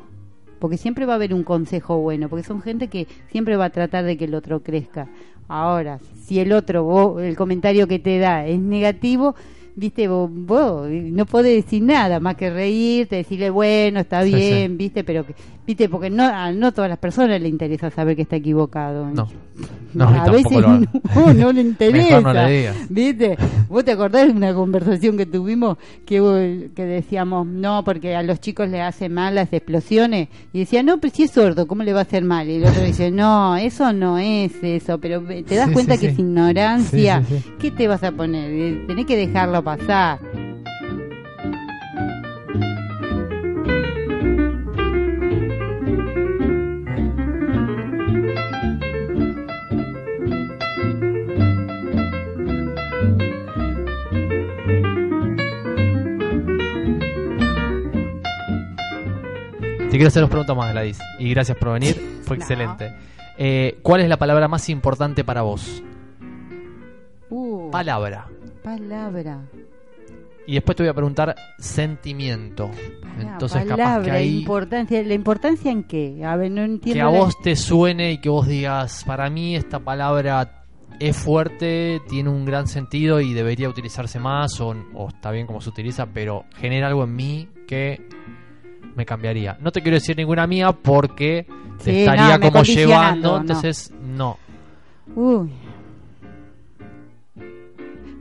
Porque 0.60 0.78
siempre 0.78 1.08
va 1.08 1.14
a 1.14 1.16
haber 1.16 1.34
un 1.34 1.44
consejo 1.44 1.98
bueno, 1.98 2.30
porque 2.30 2.44
son 2.44 2.62
gente 2.62 2.88
que 2.88 3.08
siempre 3.32 3.56
va 3.56 3.66
a 3.66 3.70
tratar 3.72 4.06
de 4.06 4.16
que 4.16 4.26
el 4.26 4.36
otro 4.36 4.62
crezca. 4.62 5.08
Ahora, 5.48 6.00
si 6.24 6.40
el 6.40 6.54
otro, 6.54 7.20
el 7.20 7.36
comentario 7.36 7.88
que 7.88 7.98
te 7.98 8.20
da 8.20 8.46
es 8.46 8.60
negativo, 8.60 9.36
viste, 9.75 10.07
vos, 10.07 10.89
no 10.89 11.25
podés 11.25 11.63
decir 11.63 11.84
nada 11.84 12.19
más 12.19 12.36
que 12.36 12.49
reírte, 12.49 13.17
decirle, 13.17 13.49
bueno, 13.49 13.99
está 13.99 14.23
bien, 14.23 14.77
viste, 14.77 15.03
pero, 15.03 15.25
viste, 15.65 15.89
porque 15.89 16.10
no, 16.10 16.24
a 16.24 16.52
no 16.52 16.71
todas 16.71 16.89
las 16.89 17.00
personas 17.00 17.41
le 17.41 17.47
interesa 17.47 17.89
saber 17.89 18.15
que 18.15 18.24
está 18.24 18.36
equivocado. 18.36 19.10
No. 19.10 19.28
a 20.00 20.32
veces 20.32 20.52
no, 21.36 21.52
le 21.52 21.62
interesa. 21.62 22.47
¿Viste? 22.89 23.38
¿Vos 23.69 23.86
te 23.86 23.91
acordás 23.91 24.28
de 24.28 24.34
una 24.34 24.54
conversación 24.54 25.17
que 25.17 25.26
tuvimos 25.26 25.78
que, 26.06 26.69
que 26.76 26.86
decíamos, 26.86 27.45
no, 27.45 27.84
porque 27.84 28.15
a 28.15 28.24
los 28.24 28.39
chicos 28.39 28.69
le 28.69 28.82
hace 28.82 29.10
mal 29.10 29.36
las 29.36 29.52
explosiones? 29.54 30.30
Y 30.54 30.60
decía, 30.60 30.84
no, 30.84 31.00
pero 31.00 31.13
si 31.13 31.24
es 31.24 31.32
sordo, 31.32 31.67
¿cómo 31.67 31.84
le 31.84 31.93
va 31.93 32.00
a 32.00 32.04
hacer 32.04 32.24
mal? 32.24 32.50
Y 32.50 32.56
el 32.56 32.65
otro 32.65 32.84
dice, 32.84 33.12
no, 33.12 33.56
eso 33.58 33.93
no 33.93 34.17
es 34.17 34.52
eso, 34.62 35.00
pero 35.00 35.21
te 35.21 35.56
das 35.56 35.71
cuenta 35.71 35.97
que 35.97 36.08
es 36.08 36.19
ignorancia. 36.19 37.24
¿Qué 37.60 37.71
te 37.71 37.88
vas 37.88 38.04
a 38.04 38.12
poner? 38.12 38.88
Tenés 38.88 39.06
que 39.06 39.17
dejarlo 39.17 39.63
pasar. 39.63 40.19
Te 59.91 59.97
quiero 59.97 60.08
hacer 60.08 60.21
dos 60.21 60.30
preguntas 60.30 60.56
más, 60.56 60.71
Gladys. 60.71 60.99
Y 61.19 61.32
gracias 61.32 61.58
por 61.58 61.73
venir, 61.73 62.21
fue 62.23 62.38
excelente. 62.38 62.93
Eh, 63.38 63.77
¿Cuál 63.82 63.99
es 63.99 64.08
la 64.08 64.15
palabra 64.15 64.47
más 64.47 64.69
importante 64.69 65.25
para 65.25 65.41
vos? 65.41 65.84
Uh, 67.30 67.69
palabra. 67.69 68.25
Palabra. 68.63 69.41
Y 70.47 70.54
después 70.54 70.77
te 70.77 70.84
voy 70.84 70.91
a 70.91 70.93
preguntar 70.93 71.36
sentimiento. 71.60 72.71
Entonces, 73.19 73.63
palabra, 73.63 74.01
capaz 74.06 74.17
que 74.17 74.25
importancia, 74.27 75.04
¿La 75.04 75.13
importancia 75.13 75.69
en 75.69 75.84
qué? 75.84 76.23
A 76.23 76.38
ver, 76.38 76.51
no 76.51 76.63
entiendo. 76.63 76.93
Que 76.93 77.01
a 77.01 77.08
vos 77.08 77.38
te 77.41 77.58
suene 77.58 78.13
y 78.13 78.17
que 78.19 78.30
vos 78.30 78.47
digas, 78.47 79.04
para 79.04 79.30
mí 79.30 79.58
esta 79.58 79.80
palabra 79.80 80.63
es 81.01 81.17
fuerte, 81.17 82.01
tiene 82.08 82.30
un 82.30 82.45
gran 82.45 82.67
sentido 82.67 83.19
y 83.19 83.34
debería 83.34 83.67
utilizarse 83.67 84.21
más, 84.21 84.58
o, 84.62 84.73
o 84.93 85.10
está 85.10 85.32
bien 85.32 85.47
como 85.47 85.60
se 85.60 85.69
utiliza, 85.69 86.06
pero 86.06 86.45
genera 86.56 86.88
algo 86.88 87.04
en 87.04 87.13
mí 87.13 87.49
que 87.67 88.08
me 88.95 89.06
cambiaría. 89.06 89.58
No 89.62 89.71
te 89.71 89.82
quiero 89.82 89.95
decir 89.95 90.17
ninguna 90.17 90.47
mía 90.47 90.71
porque 90.71 91.47
te 91.84 92.01
estaría 92.01 92.39
como 92.39 92.63
llevando, 92.63 93.38
entonces 93.38 93.93
no. 94.01 94.38
Uy. 95.15 95.51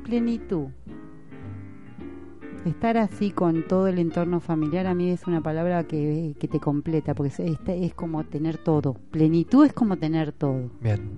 Plenitud. 0.04 0.68
Estar 2.64 2.98
así 2.98 3.30
con 3.30 3.66
todo 3.66 3.86
el 3.86 3.98
entorno 3.98 4.40
familiar 4.40 4.86
a 4.86 4.94
mí 4.94 5.10
es 5.10 5.26
una 5.26 5.40
palabra 5.40 5.84
que, 5.84 6.34
que 6.38 6.46
te 6.46 6.60
completa, 6.60 7.14
porque 7.14 7.32
es, 7.42 7.58
es 7.66 7.94
como 7.94 8.24
tener 8.24 8.58
todo. 8.58 8.94
Plenitud 9.10 9.64
es 9.64 9.72
como 9.72 9.96
tener 9.96 10.32
todo. 10.32 10.70
Bien. 10.80 11.16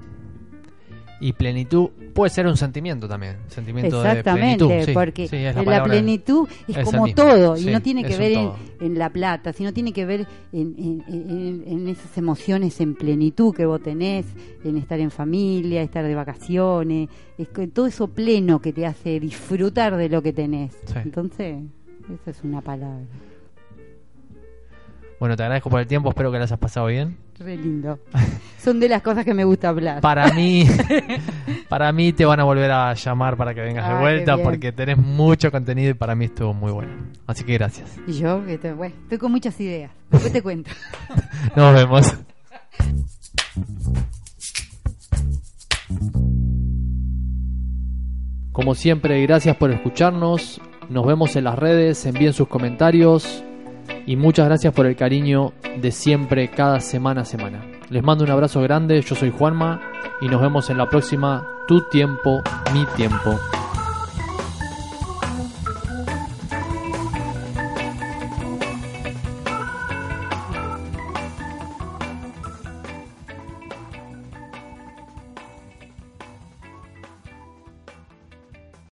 Y 1.22 1.34
plenitud 1.34 1.90
puede 2.12 2.30
ser 2.30 2.48
un 2.48 2.56
sentimiento 2.56 3.08
también. 3.08 3.36
Sentimiento 3.46 4.04
Exactamente, 4.04 4.64
de 4.64 4.68
plenitud. 4.68 4.92
porque 4.92 5.52
la, 5.64 5.84
plenitud 5.84 6.48
es, 6.66 6.78
como 6.84 7.06
todo 7.14 7.56
y 7.56 7.66
no 7.66 7.80
tiene 7.80 8.02
que 8.02 8.16
ver 8.16 8.50
en, 8.80 8.98
la 8.98 9.08
plata, 9.08 9.52
sino 9.52 9.72
tiene 9.72 9.92
que 9.92 10.04
ver 10.04 10.26
en, 10.52 11.86
esas 11.88 12.18
emociones 12.18 12.80
en 12.80 12.96
plenitud 12.96 13.54
que 13.54 13.66
vos 13.66 13.80
tenés, 13.80 14.26
en 14.64 14.76
estar 14.76 14.98
en 14.98 15.12
familia, 15.12 15.82
estar 15.82 16.04
de 16.04 16.14
vacaciones, 16.16 17.08
es 17.38 17.48
todo 17.72 17.86
eso 17.86 18.08
pleno 18.08 18.60
que 18.60 18.72
te 18.72 18.84
hace 18.84 19.20
disfrutar 19.20 19.96
de 19.96 20.08
lo 20.08 20.22
que 20.22 20.32
tenés. 20.32 20.76
Entonces, 21.04 21.62
esa 22.12 22.30
es 22.32 22.42
una 22.42 22.60
palabra. 22.60 23.06
Bueno, 25.22 25.36
te 25.36 25.44
agradezco 25.44 25.70
por 25.70 25.78
el 25.78 25.86
tiempo, 25.86 26.08
espero 26.08 26.32
que 26.32 26.38
lo 26.38 26.42
hayas 26.42 26.58
pasado 26.58 26.88
bien. 26.88 27.16
Re 27.38 27.56
lindo. 27.56 27.96
Son 28.58 28.80
de 28.80 28.88
las 28.88 29.02
cosas 29.02 29.24
que 29.24 29.34
me 29.34 29.44
gusta 29.44 29.68
hablar. 29.68 30.00
Para 30.00 30.32
mí, 30.32 30.66
para 31.68 31.92
mí 31.92 32.12
te 32.12 32.24
van 32.24 32.40
a 32.40 32.42
volver 32.42 32.72
a 32.72 32.92
llamar 32.94 33.36
para 33.36 33.54
que 33.54 33.60
vengas 33.60 33.88
de 33.88 34.00
vuelta 34.00 34.36
porque 34.36 34.72
tenés 34.72 34.98
mucho 34.98 35.52
contenido 35.52 35.90
y 35.90 35.94
para 35.94 36.16
mí 36.16 36.24
estuvo 36.24 36.52
muy 36.52 36.72
bueno. 36.72 36.90
Así 37.28 37.44
que 37.44 37.52
gracias. 37.52 37.96
Y 38.04 38.14
yo, 38.14 38.44
que 38.44 38.54
estoy, 38.54 38.72
bueno, 38.72 38.96
estoy 39.00 39.18
con 39.18 39.30
muchas 39.30 39.60
ideas. 39.60 39.92
Después 40.10 40.32
te 40.32 40.42
cuento. 40.42 40.72
Nos 41.54 41.72
vemos. 41.72 42.16
Como 48.50 48.74
siempre, 48.74 49.22
gracias 49.22 49.54
por 49.54 49.70
escucharnos. 49.70 50.60
Nos 50.88 51.06
vemos 51.06 51.36
en 51.36 51.44
las 51.44 51.56
redes, 51.56 52.06
envíen 52.06 52.32
sus 52.32 52.48
comentarios 52.48 53.44
y 54.06 54.16
muchas 54.16 54.46
gracias 54.46 54.72
por 54.74 54.86
el 54.86 54.96
cariño 54.96 55.52
de 55.80 55.90
siempre, 55.92 56.48
cada 56.48 56.80
semana 56.80 57.22
a 57.22 57.24
semana. 57.24 57.64
Les 57.90 58.02
mando 58.02 58.24
un 58.24 58.30
abrazo 58.30 58.60
grande, 58.60 59.00
yo 59.02 59.14
soy 59.14 59.30
Juanma 59.30 59.80
y 60.20 60.28
nos 60.28 60.40
vemos 60.40 60.70
en 60.70 60.78
la 60.78 60.88
próxima 60.88 61.46
Tu 61.68 61.80
tiempo, 61.90 62.42
mi 62.72 62.84
tiempo. 62.96 63.38